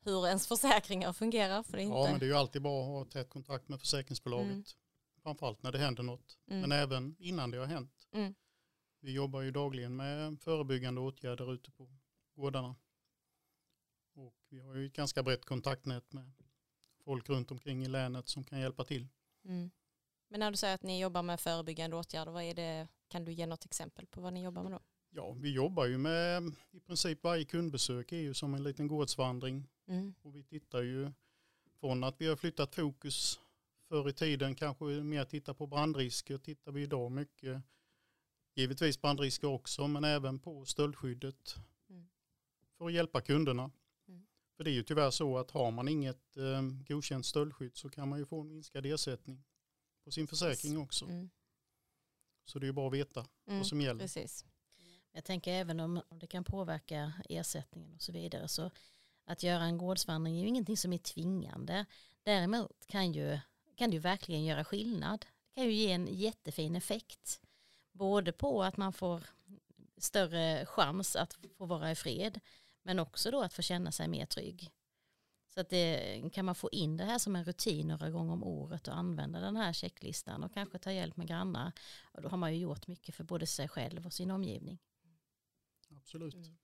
hur 0.00 0.26
ens 0.26 0.46
försäkringar 0.46 1.12
fungerar. 1.12 1.62
För 1.62 1.72
det 1.72 1.82
är 1.82 1.84
inte... 1.84 1.96
Ja, 1.98 2.10
men 2.10 2.18
det 2.18 2.26
är 2.26 2.28
ju 2.28 2.36
alltid 2.36 2.62
bra 2.62 2.80
att 2.82 2.86
ha 2.86 3.04
tät 3.04 3.30
kontakt 3.30 3.68
med 3.68 3.80
försäkringsbolaget. 3.80 4.50
Mm. 4.50 4.64
Framförallt 5.26 5.62
när 5.62 5.72
det 5.72 5.78
händer 5.78 6.02
något. 6.02 6.38
Mm. 6.46 6.60
Men 6.60 6.72
även 6.72 7.16
innan 7.18 7.50
det 7.50 7.58
har 7.58 7.66
hänt. 7.66 8.08
Mm. 8.12 8.34
Vi 9.00 9.12
jobbar 9.12 9.40
ju 9.40 9.50
dagligen 9.50 9.96
med 9.96 10.40
förebyggande 10.40 11.00
åtgärder 11.00 11.54
ute 11.54 11.70
på 11.70 11.88
gårdarna. 12.34 12.76
Och 14.14 14.34
vi 14.48 14.60
har 14.60 14.74
ju 14.74 14.86
ett 14.86 14.92
ganska 14.92 15.22
brett 15.22 15.44
kontaktnät 15.44 16.12
med 16.12 16.32
folk 17.04 17.28
runt 17.28 17.50
omkring 17.50 17.82
i 17.82 17.88
länet 17.88 18.28
som 18.28 18.44
kan 18.44 18.60
hjälpa 18.60 18.84
till. 18.84 19.08
Mm. 19.44 19.70
Men 20.28 20.40
när 20.40 20.50
du 20.50 20.56
säger 20.56 20.74
att 20.74 20.82
ni 20.82 21.00
jobbar 21.00 21.22
med 21.22 21.40
förebyggande 21.40 21.96
åtgärder, 21.96 22.32
vad 22.32 22.42
är 22.42 22.54
det, 22.54 22.88
kan 23.08 23.24
du 23.24 23.32
ge 23.32 23.46
något 23.46 23.64
exempel 23.64 24.06
på 24.06 24.20
vad 24.20 24.32
ni 24.32 24.44
jobbar 24.44 24.62
med 24.62 24.72
då? 24.72 24.80
Ja, 25.10 25.32
vi 25.32 25.52
jobbar 25.52 25.86
ju 25.86 25.98
med 25.98 26.42
i 26.70 26.80
princip 26.80 27.24
varje 27.24 27.44
kundbesök 27.44 28.12
är 28.12 28.20
ju 28.20 28.34
som 28.34 28.54
en 28.54 28.62
liten 28.62 28.88
gårdsvandring. 28.88 29.68
Mm. 29.86 30.14
Och 30.22 30.36
vi 30.36 30.44
tittar 30.44 30.82
ju 30.82 31.12
från 31.80 32.04
att 32.04 32.20
vi 32.20 32.26
har 32.26 32.36
flyttat 32.36 32.74
fokus 32.74 33.40
förr 33.88 34.08
i 34.08 34.12
tiden 34.12 34.54
kanske 34.54 34.84
mer 34.84 35.24
titta 35.24 35.54
på 35.54 35.66
brandrisker 35.66 36.38
tittar 36.38 36.72
vi 36.72 36.82
idag 36.82 37.12
mycket. 37.12 37.62
Givetvis 38.54 39.00
brandrisker 39.00 39.48
också 39.48 39.88
men 39.88 40.04
även 40.04 40.38
på 40.38 40.64
stöldskyddet. 40.64 41.54
Mm. 41.90 42.08
För 42.78 42.86
att 42.86 42.92
hjälpa 42.92 43.20
kunderna. 43.20 43.70
Mm. 44.08 44.26
För 44.56 44.64
det 44.64 44.70
är 44.70 44.74
ju 44.74 44.82
tyvärr 44.82 45.10
så 45.10 45.38
att 45.38 45.50
har 45.50 45.70
man 45.70 45.88
inget 45.88 46.36
eh, 46.36 46.62
godkänt 46.88 47.26
stöldskydd 47.26 47.76
så 47.76 47.88
kan 47.88 48.08
man 48.08 48.18
ju 48.18 48.26
få 48.26 48.40
en 48.40 48.48
minskad 48.48 48.86
ersättning 48.86 49.44
på 50.04 50.10
sin 50.10 50.26
försäkring 50.26 50.78
också. 50.78 51.04
Mm. 51.04 51.30
Så 52.44 52.58
det 52.58 52.64
är 52.64 52.68
ju 52.68 52.72
bra 52.72 52.86
att 52.86 52.92
veta 52.94 53.26
Mm. 53.46 53.58
vad 53.58 53.66
som 53.66 53.80
gäller. 53.80 54.00
Precis. 54.00 54.44
Jag 55.12 55.24
tänker 55.24 55.52
även 55.52 55.80
om 55.80 56.02
om 56.08 56.18
det 56.18 56.26
kan 56.26 56.44
påverka 56.44 57.12
ersättningen 57.28 57.94
och 57.94 58.02
så 58.02 58.12
vidare 58.12 58.48
så 58.48 58.70
att 59.24 59.42
göra 59.42 59.62
en 59.64 59.78
gårdsvandring 59.78 60.36
är 60.36 60.42
ju 60.42 60.48
ingenting 60.48 60.76
som 60.76 60.92
är 60.92 60.98
tvingande. 60.98 61.86
Däremot 62.22 62.86
kan, 62.86 63.12
ju, 63.12 63.38
kan 63.76 63.90
det 63.90 63.94
ju 63.94 64.00
verkligen 64.00 64.44
göra 64.44 64.64
skillnad. 64.64 65.26
Det 65.48 65.54
kan 65.54 65.64
ju 65.64 65.72
ge 65.72 65.92
en 65.92 66.06
jättefin 66.06 66.76
effekt. 66.76 67.40
Både 67.92 68.32
på 68.32 68.62
att 68.62 68.76
man 68.76 68.92
får 68.92 69.22
större 69.98 70.66
chans 70.66 71.16
att 71.16 71.38
få 71.58 71.66
vara 71.66 71.90
i 71.90 71.94
fred 71.94 72.40
men 72.82 72.98
också 72.98 73.30
då 73.30 73.42
att 73.42 73.52
få 73.52 73.62
känna 73.62 73.92
sig 73.92 74.08
mer 74.08 74.26
trygg. 74.26 74.70
Så 75.48 75.60
att 75.60 75.70
det, 75.70 76.22
kan 76.32 76.44
man 76.44 76.54
få 76.54 76.70
in 76.72 76.96
det 76.96 77.04
här 77.04 77.18
som 77.18 77.36
en 77.36 77.44
rutin 77.44 77.88
några 77.88 78.10
gånger 78.10 78.32
om 78.32 78.44
året 78.44 78.88
och 78.88 78.96
använda 78.96 79.40
den 79.40 79.56
här 79.56 79.72
checklistan 79.72 80.44
och 80.44 80.54
kanske 80.54 80.78
ta 80.78 80.92
hjälp 80.92 81.16
med 81.16 81.28
grannar. 81.28 81.72
Och 82.12 82.22
då 82.22 82.28
har 82.28 82.36
man 82.36 82.54
ju 82.54 82.60
gjort 82.60 82.86
mycket 82.86 83.14
för 83.14 83.24
både 83.24 83.46
sig 83.46 83.68
själv 83.68 84.06
och 84.06 84.12
sin 84.12 84.30
omgivning. 84.30 84.78
Absolut. 85.90 86.34
Mm. 86.34 86.56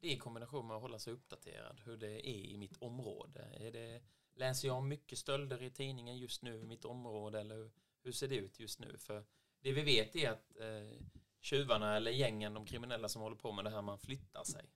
Det 0.00 0.06
är 0.06 0.12
i 0.12 0.18
kombination 0.18 0.66
med 0.66 0.76
att 0.76 0.82
hålla 0.82 0.98
sig 0.98 1.12
uppdaterad 1.12 1.80
hur 1.84 1.96
det 1.96 2.28
är 2.28 2.46
i 2.46 2.56
mitt 2.56 2.76
område. 2.76 3.40
Är 3.40 3.72
det, 3.72 4.02
läser 4.36 4.68
jag 4.68 4.76
om 4.76 4.88
mycket 4.88 5.18
stölder 5.18 5.62
i 5.62 5.70
tidningen 5.70 6.18
just 6.18 6.42
nu 6.42 6.60
i 6.60 6.64
mitt 6.64 6.84
område 6.84 7.40
eller 7.40 7.70
hur, 8.02 8.12
ser 8.12 8.28
det 8.28 8.36
ut 8.36 8.60
just 8.60 8.80
nu? 8.80 8.98
För 8.98 9.24
det 9.60 9.72
vi 9.72 9.82
vet 9.82 10.16
är 10.16 10.30
att 10.30 10.56
eh, 10.60 11.02
tjuvarna 11.40 11.96
eller 11.96 12.10
gängen, 12.10 12.54
de 12.54 12.66
kriminella 12.66 13.08
som 13.08 13.22
håller 13.22 13.36
på 13.36 13.52
med 13.52 13.64
det 13.64 13.70
här, 13.70 13.82
man 13.82 13.98
flyttar 13.98 14.44
sig. 14.44 14.70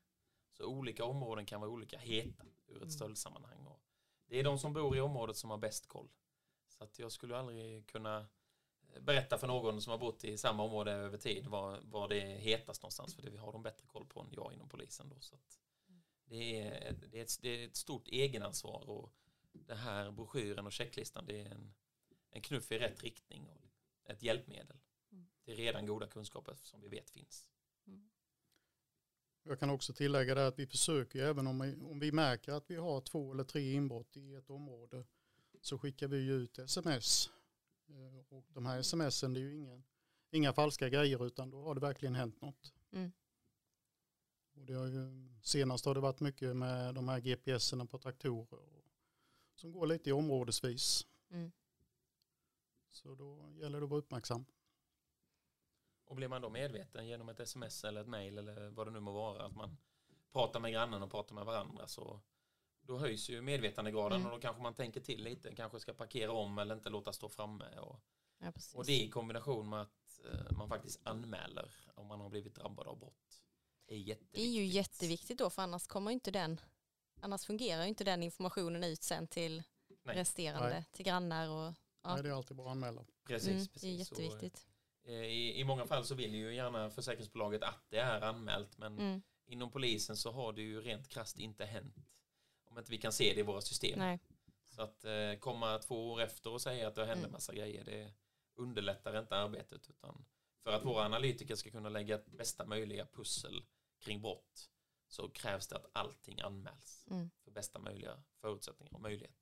Så 0.53 0.64
olika 0.64 1.05
områden 1.05 1.46
kan 1.46 1.61
vara 1.61 1.70
olika 1.70 1.99
heta 1.99 2.44
ur 2.66 2.77
ett 2.77 2.83
Mm. 2.83 2.90
stöldsammanhang. 2.90 3.66
Och 3.66 3.81
det 4.27 4.38
är 4.38 4.44
de 4.44 4.59
som 4.59 4.73
bor 4.73 4.96
i 4.96 5.01
området 5.01 5.37
som 5.37 5.51
har 5.51 5.59
bäst 5.59 5.87
koll. 5.87 6.09
Så 6.68 6.85
att 6.85 6.99
jag 6.99 7.12
skulle 7.12 7.37
aldrig 7.38 7.87
kunna 7.87 8.27
berätta 9.01 9.38
för 9.38 9.46
någon 9.46 9.83
som 9.83 9.90
har 9.90 9.99
bott 9.99 10.25
i 10.25 10.38
samma 10.38 10.62
område 10.62 10.92
över 10.92 11.18
tid 11.18 11.46
var, 11.46 11.81
var 11.83 12.09
det 12.09 12.20
hetast 12.20 12.83
någonstans 12.83 13.14
för 13.14 13.23
det 13.23 13.38
har 13.38 13.53
de 13.53 13.62
bättre 13.62 13.87
koll 13.87 14.07
på 14.07 14.20
än 14.20 14.29
jag 14.33 14.53
inom 14.53 14.68
polisen 14.68 15.09
då. 15.09 15.20
Så 15.20 15.35
att 15.35 15.61
det, 16.25 16.61
är, 16.61 16.96
det, 17.11 17.18
är 17.18 17.23
ett, 17.23 17.38
det 17.42 17.49
är 17.49 17.66
ett 17.66 17.77
stort 17.77 18.09
egenansvar 18.09 18.90
och 18.90 19.12
den 19.53 19.77
här 19.77 20.11
broschyren 20.11 20.67
och 20.67 20.73
checklistan 20.73 21.27
det 21.27 21.41
är 21.41 21.51
en, 21.51 21.75
en 22.31 22.43
knuff 22.43 22.73
i 22.73 22.79
rätt 22.79 23.03
riktning 23.03 23.47
och 23.47 23.71
ett 24.05 24.23
hjälpmedel. 24.23 24.77
Mm. 25.13 25.27
Det 25.45 25.53
är 25.53 25.57
redan 25.57 25.87
goda 25.87 26.07
kunskaper 26.07 26.55
som 26.63 26.81
vi 26.81 26.89
vet 26.89 27.11
finns. 27.11 27.47
Jag 29.43 29.59
kan 29.59 29.71
också 29.71 29.93
tillägga 29.93 30.35
det 30.35 30.47
att 30.47 30.59
vi 30.59 30.67
försöker 30.67 31.23
även 31.23 31.47
om 31.47 31.59
vi, 31.61 31.77
om 31.77 31.99
vi 31.99 32.13
märker 32.13 32.53
att 32.53 32.71
vi 32.71 32.77
har 32.77 33.01
två 33.01 33.33
eller 33.33 33.45
tre 33.45 33.73
inbrott 33.73 34.17
i 34.17 34.35
ett 34.35 34.51
område 34.51 35.05
så 35.61 35.79
skickar 35.79 36.09
vi 36.09 36.17
ju 36.17 36.33
ut 36.33 36.59
sms. 36.59 37.31
Eh, 37.89 38.25
Och 38.29 38.45
de 38.49 38.67
här 38.67 38.83
smsen 38.83 39.35
det 39.35 39.41
är 39.41 39.43
ju 39.43 39.55
ingen, 39.57 39.85
inga 40.31 40.53
falska 40.53 40.89
grejer 40.89 41.27
utan 41.27 41.51
då 41.51 41.63
har 41.63 41.75
det 41.75 41.81
verkligen 41.81 42.15
hänt 42.15 42.41
något. 42.41 42.75
Mm. 42.93 43.13
Och 44.55 44.67
det 44.67 44.73
har 44.73 44.87
ju, 44.87 45.29
senast 45.43 45.85
har 45.85 45.95
det 45.95 46.01
varit 46.01 46.21
mycket 46.21 46.57
med 46.57 46.95
de 46.95 47.09
här 47.09 47.21
GPSerna 47.21 47.87
på 47.87 47.99
traktorer 47.99 48.53
och, 48.53 48.80
som 49.61 49.73
går 49.73 49.87
lite 49.87 50.11
i 50.11 50.12
områdesvis. 50.12 51.07
Mm. 51.31 51.53
Så 52.90 53.14
då 53.14 53.53
gäller 53.55 53.79
det 53.81 53.85
att 53.85 53.90
vara 53.90 54.01
uppmärksam. 54.01 54.44
Och 56.05 56.16
blir 56.16 56.29
man 56.29 56.42
då 56.42 56.51
medveten 56.51 57.07
genom 57.09 57.29
ett 57.29 57.40
sms 57.40 57.85
eller 57.85 58.01
ett 58.01 58.09
mail 58.09 58.38
eller 58.38 58.68
vad 58.68 58.87
det 58.87 58.90
nu 58.90 59.01
må 59.01 59.12
vara 59.12 59.42
att 59.46 59.57
man 59.57 59.77
pratar 60.33 60.61
med 60.61 60.73
grannen 60.73 61.03
och 61.03 61.11
pratar 61.11 61.35
med 61.35 61.44
varandra 61.44 61.87
så 61.87 62.20
då 62.81 62.99
höjs 62.99 63.29
ju 63.29 63.42
medvetandegraden 63.42 64.20
Mm. 64.20 64.27
och 64.33 64.37
då 64.38 64.40
kanske 64.40 64.62
man 64.62 64.75
tänker 64.75 65.01
till 65.01 65.23
lite, 65.25 65.55
kanske 65.55 65.81
ska 65.81 65.92
parkera 65.92 66.33
om 66.33 66.59
eller 66.59 66.75
inte 66.75 66.90
låta 66.90 67.12
stå 67.12 67.29
framme 67.29 67.79
och, 67.79 68.01
Ja, 68.42 68.53
och 68.75 68.85
det 68.87 69.03
i 69.03 69.11
kombination 69.11 69.68
med 69.68 69.81
att 69.81 70.20
eh, 70.33 70.57
man 70.57 70.68
faktiskt 70.68 71.07
anmäler 71.07 71.75
om 71.94 72.07
man 72.07 72.20
har 72.20 72.29
blivit 72.29 72.55
drabbad 72.55 72.87
av 72.87 72.99
brott 72.99 73.42
är 73.87 73.96
jätteviktigt. 73.96 74.33
Det 74.35 74.42
är 74.42 74.62
ju 74.62 74.64
jätteviktigt 74.64 75.38
då 75.38 75.51
för 75.51 75.62
annars 75.62 75.87
kommer 75.87 76.11
ju 76.11 76.14
inte 76.14 76.31
den 76.31 76.61
annars 77.22 77.44
fungerar 77.44 77.83
ju 77.83 77.88
inte 77.88 78.04
den 78.04 78.22
informationen 78.22 78.85
ut 78.85 79.02
sen 79.02 79.26
till 79.26 79.62
Nej. 80.04 80.16
resterande, 80.16 80.68
Nej. 80.70 80.85
till 80.92 81.04
grannar 81.04 81.48
och 81.48 81.74
Ja. 82.02 82.14
Nej, 82.14 82.22
det 82.22 82.28
är 82.28 82.33
alltid 82.33 82.56
bra 82.56 82.66
att 82.66 82.70
anmäla. 82.72 83.04
Precis, 83.26 83.48
mm, 83.48 83.59
det 83.59 83.64
är 83.64 83.72
precis. 83.72 84.12
Och, 84.12 84.18
jätteviktigt. 84.20 84.66
eh, 85.04 85.14
i, 85.14 85.61
I 85.61 85.64
många 85.64 85.87
fall 85.87 86.04
så 86.04 86.14
vill 86.14 86.35
ju 86.35 86.54
gärna 86.54 86.90
försäkringsbolaget 86.90 87.62
att 87.62 87.85
det 87.90 87.98
är 87.98 88.20
anmält 88.20 88.78
men 88.78 88.98
Mm. 88.98 89.22
inom 89.46 89.70
polisen 89.70 90.16
så 90.16 90.30
har 90.30 90.52
det 90.52 90.62
ju 90.62 90.80
rent 90.80 91.09
krasst 91.09 91.38
inte 91.38 91.64
hänt 91.64 91.96
om 92.64 92.78
inte 92.78 92.90
vi 92.90 92.98
kan 92.98 93.12
se 93.12 93.33
det 93.35 93.40
i 93.40 93.42
våra 93.42 93.61
system. 93.61 93.98
Nej. 93.98 94.18
Så 94.68 94.83
att 94.83 95.04
eh, 95.04 95.35
komma 95.40 95.78
två 95.78 96.11
år 96.11 96.20
efter 96.20 96.50
och 96.52 96.62
säga 96.62 96.88
att 96.88 96.94
det 96.94 97.06
hände 97.06 97.18
Mm. 97.22 97.33
massa 97.33 97.54
grejer, 97.54 97.85
det 97.85 98.12
underlättar 98.54 99.18
inte 99.18 99.37
arbetet. 99.37 99.90
Utan 99.90 100.24
för 100.62 100.70
att 100.72 100.85
våra 100.85 101.04
analytiker 101.04 101.54
ska 101.54 101.70
kunna 101.70 101.88
lägga 101.88 102.18
bästa 102.26 102.64
möjliga 102.66 103.06
pussel 103.06 103.64
kring 103.98 104.22
brott 104.22 104.70
så 105.11 105.29
krävs 105.29 105.68
det 105.68 105.77
att 105.77 105.90
allting 105.92 106.40
anmäls 106.40 107.07
Mm. 107.11 107.31
för 107.44 107.51
bästa 107.51 107.79
möjliga 107.79 108.23
förutsättningar 108.40 108.94
och 108.94 109.01
möjligheter. 109.01 109.37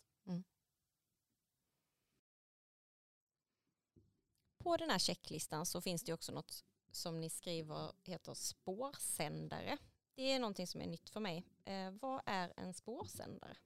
På 4.59 4.76
den 4.76 4.90
här 4.90 4.98
checklistan 4.98 5.66
så 5.66 5.81
finns 5.81 6.02
det 6.02 6.12
också 6.12 6.33
något 6.33 6.64
som 6.90 7.20
ni 7.20 7.31
skriver 7.31 7.92
heter 8.04 8.35
spårsändare. 8.35 9.78
Det 10.14 10.33
är 10.33 10.38
någonting 10.40 10.66
som 10.66 10.81
är 10.81 10.87
nytt 10.87 11.11
för 11.11 11.20
mig. 11.20 11.44
Eh, 11.64 11.90
vad 11.90 12.22
är 12.26 12.52
en 12.57 12.74
spårsändare? 12.74 13.57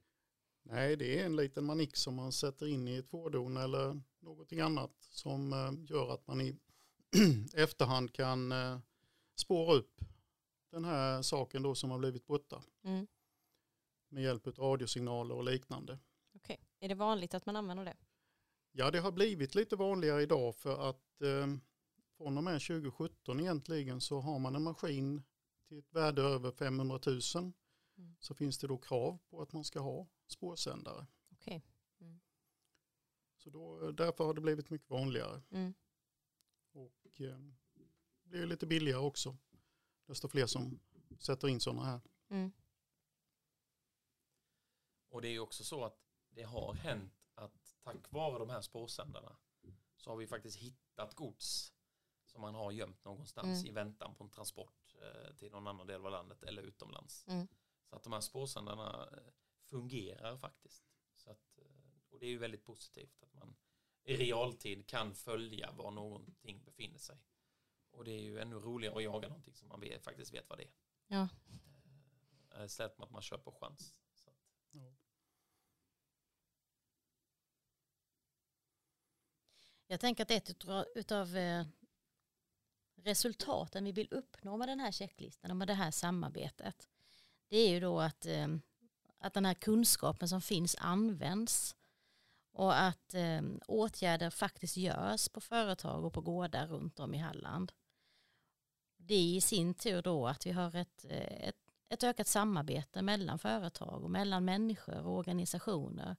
Nej, 0.63 0.95
det 0.95 1.19
är 1.19 1.25
en 1.25 1.35
liten 1.35 1.65
manik 1.65 1.95
som 1.97 2.15
man 2.15 2.31
sätter 2.31 2.67
in 2.67 2.87
i 2.87 2.95
ett 2.95 3.09
fordon 3.09 3.57
eller 3.57 4.01
någonting 4.19 4.59
annat 4.59 4.91
som 4.99 5.53
eh, 5.53 5.71
gör 5.91 6.13
att 6.13 6.27
man 6.27 6.41
i 6.41 6.55
efterhand 7.53 8.13
kan 8.13 8.51
eh, 8.51 8.79
spåra 9.35 9.73
upp 9.73 9.99
den 10.73 10.85
här 10.85 11.21
saken 11.21 11.63
då 11.63 11.75
som 11.75 11.91
har 11.91 11.99
blivit 11.99 12.25
borta 12.27 12.63
Mm. 12.83 13.07
med 14.09 14.23
hjälp 14.23 14.47
av 14.47 14.53
radiosignaler 14.53 15.35
och 15.35 15.43
liknande. 15.43 15.99
Okej. 16.35 16.59
Är 16.79 16.89
det 16.89 16.95
vanligt 16.95 17.33
att 17.33 17.45
man 17.45 17.55
använder 17.55 17.85
det? 17.85 17.97
Ja, 18.71 18.91
det 18.91 18.99
har 18.99 19.11
blivit 19.11 19.55
lite 19.55 19.75
vanligare 19.75 20.21
idag 20.21 20.55
för 20.55 20.89
att 20.89 21.21
eh, 21.21 21.47
från 22.17 22.37
och 22.37 22.43
med 22.43 22.61
2017 22.61 23.39
egentligen 23.39 24.01
så 24.01 24.19
har 24.19 24.39
man 24.39 24.55
en 24.55 24.63
maskin 24.63 25.23
till 25.67 25.79
ett 25.79 25.93
värde 25.93 26.21
över 26.21 26.51
500 26.51 26.99
000 27.35 27.51
Mm. 27.97 28.15
så 28.19 28.33
finns 28.33 28.57
det 28.57 28.67
då 28.67 28.77
krav 28.77 29.17
på 29.29 29.41
att 29.41 29.53
man 29.53 29.63
ska 29.63 29.79
ha 29.79 30.07
spårsändare. 30.27 31.07
Okej. 31.31 31.65
Så 33.37 33.49
då, 33.49 33.91
därför 33.91 34.23
har 34.23 34.33
det 34.33 34.41
blivit 34.41 34.69
mycket 34.69 34.89
vanligare. 34.89 35.41
Mm. 35.51 35.73
Och 36.71 37.21
eh, 37.21 37.39
blir 38.23 38.45
lite 38.45 38.65
billigare 38.65 38.99
också. 39.01 39.37
Desto 40.05 40.27
fler 40.27 40.45
som 40.45 40.79
sätter 41.19 41.47
in 41.47 41.59
sådana 41.59 41.83
här. 41.85 42.01
Mm. 42.29 42.51
Och 45.09 45.21
det 45.21 45.27
är 45.27 45.31
ju 45.31 45.39
också 45.39 45.63
så 45.63 45.85
att 45.85 45.99
det 46.29 46.43
har 46.43 46.73
hänt 46.73 47.13
att 47.35 47.75
tack 47.83 48.11
vare 48.11 48.39
de 48.39 48.49
här 48.49 48.61
spårsändarna 48.61 49.37
så 49.95 50.09
har 50.09 50.17
vi 50.17 50.27
faktiskt 50.27 50.57
hittat 50.57 51.15
gods 51.15 51.73
som 52.25 52.41
man 52.41 52.55
har 52.55 52.71
gömt 52.71 53.05
någonstans 53.05 53.59
Mm. 53.59 53.65
i 53.65 53.71
väntan 53.71 54.15
på 54.15 54.23
en 54.23 54.29
transport 54.29 54.95
eh, 55.01 55.35
till 55.35 55.51
någon 55.51 55.67
annan 55.67 55.87
del 55.87 56.05
av 56.05 56.11
landet 56.11 56.43
eller 56.43 56.61
utomlands. 56.61 57.27
Mm. 57.27 57.47
Så 57.89 57.95
att 57.95 58.03
de 58.03 58.13
här 58.13 58.21
spårsändarna 58.21 59.09
eh, 59.11 59.33
fungerar 59.69 60.37
faktiskt. 60.37 60.83
Så 61.15 61.29
att, 61.31 61.57
eh, 61.57 61.65
och 62.09 62.19
det 62.19 62.25
är 62.25 62.29
ju 62.29 62.37
väldigt 62.37 62.63
positivt 62.63 63.23
att 63.23 63.33
man 63.33 63.55
i 64.03 64.17
realtid 64.17 64.87
kan 64.87 65.15
följa 65.15 65.71
var 65.71 65.91
någonting 65.91 66.63
befinner 66.63 66.99
sig. 66.99 67.17
Och 67.93 68.03
det 68.03 68.11
är 68.11 68.21
ju 68.21 68.39
ännu 68.39 68.55
roligare 68.55 68.95
att 68.95 69.03
jaga 69.03 69.27
någonting 69.27 69.53
som 69.55 69.67
man 69.67 69.79
vet, 69.79 70.03
faktiskt 70.03 70.33
vet 70.33 70.49
vad 70.49 70.57
det 70.57 70.63
är. 70.63 70.71
Ja. 71.07 71.27
Eh, 72.55 72.65
Istället 72.65 72.95
för 72.95 73.03
att 73.03 73.11
man 73.11 73.21
kör 73.21 73.37
på 73.37 73.51
chans. 73.51 73.95
Så 74.13 74.29
att, 74.29 74.35
Ja. 74.71 74.93
Jag 79.87 79.99
tänker 79.99 80.23
att 80.23 80.31
ett 80.31 80.65
utav 80.95 81.37
eh, 81.37 81.65
resultaten 82.95 83.83
vi 83.85 83.91
vill 83.91 84.07
uppnå 84.11 84.57
med 84.57 84.67
den 84.67 84.79
här 84.79 84.91
checklistan 84.91 85.51
och 85.51 85.57
med 85.57 85.67
det 85.67 85.73
här 85.73 85.91
samarbetet 85.91 86.89
det 87.47 87.57
är 87.57 87.69
ju 87.69 87.79
då 87.79 87.99
att, 87.99 88.25
eh, 88.25 88.47
att 89.17 89.33
den 89.33 89.45
här 89.45 89.53
kunskapen 89.53 90.29
som 90.29 90.41
finns 90.41 90.75
används 90.79 91.75
och 92.51 92.81
att 92.81 93.13
eh, 93.13 93.41
åtgärder 93.67 94.29
faktiskt 94.29 94.77
görs 94.77 95.29
på 95.29 95.41
företag 95.41 96.05
och 96.05 96.13
på 96.13 96.21
gårdar 96.21 96.67
runt 96.67 96.99
om 96.99 97.13
i 97.13 97.17
Halland. 97.17 97.71
Det 99.05 99.15
är 99.15 99.35
i 99.35 99.41
sin 99.41 99.73
tur 99.73 100.01
då 100.01 100.27
att 100.27 100.45
vi 100.45 100.51
har 100.51 100.75
ett, 100.75 101.05
eh, 101.05 101.47
ett, 101.47 101.55
ett 101.89 102.03
ökat 102.03 102.27
samarbete 102.27 103.01
mellan 103.01 103.39
företag 103.39 104.03
och 104.03 104.11
mellan 104.11 104.45
människor 104.45 105.05
och 105.05 105.17
organisationer 105.17 106.15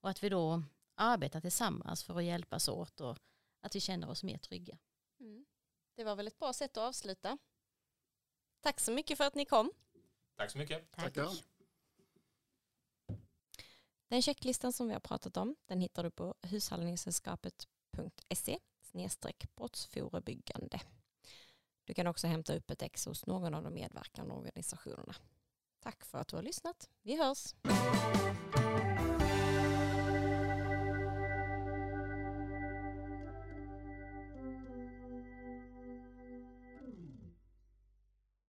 och 0.00 0.10
att 0.10 0.22
vi 0.22 0.28
då 0.28 0.62
arbetar 0.94 1.40
tillsammans 1.40 2.04
för 2.04 2.16
att 2.16 2.24
hjälpas 2.24 2.68
åt 2.68 3.00
och 3.00 3.18
att 3.60 3.76
vi 3.76 3.80
känner 3.80 4.10
oss 4.10 4.22
mer 4.22 4.38
trygga. 4.38 4.78
Mm. 5.20 5.46
Det 5.94 6.04
var 6.04 6.16
väl 6.16 6.26
ett 6.26 6.38
bra 6.38 6.52
sätt 6.52 6.76
att 6.76 6.88
avsluta. 6.88 7.38
Tack 8.60 8.80
så 8.80 8.92
mycket 8.92 9.18
för 9.18 9.24
att 9.24 9.34
ni 9.34 9.44
kom. 9.44 9.72
tack 10.36 10.50
så 10.50 10.58
mycket. 10.58 10.92
Tackar. 10.92 11.28
Den 14.08 14.22
checklistan 14.22 14.72
som 14.72 14.86
vi 14.86 14.92
har 14.92 15.00
pratat 15.00 15.36
om 15.36 15.56
den 15.66 15.80
hittar 15.80 16.04
du 16.04 16.10
på 16.10 16.34
hushållningssällskapet.se 16.42 18.58
snedstreck 18.80 19.54
brottsförebyggande. 19.56 20.80
Du 21.84 21.94
kan 21.94 22.06
också 22.06 22.26
hämta 22.26 22.56
upp 22.56 22.70
ett 22.70 22.82
ex 22.82 23.06
hos 23.06 23.26
någon 23.26 23.54
av 23.54 23.62
de 23.62 23.74
medverkande 23.74 24.34
organisationerna. 24.34 25.14
Tack 25.82 26.04
för 26.04 26.18
att 26.18 26.28
du 26.28 26.36
har 26.36 26.42
lyssnat. 26.42 26.90
Vi 27.02 27.16
hörs! 27.16 27.54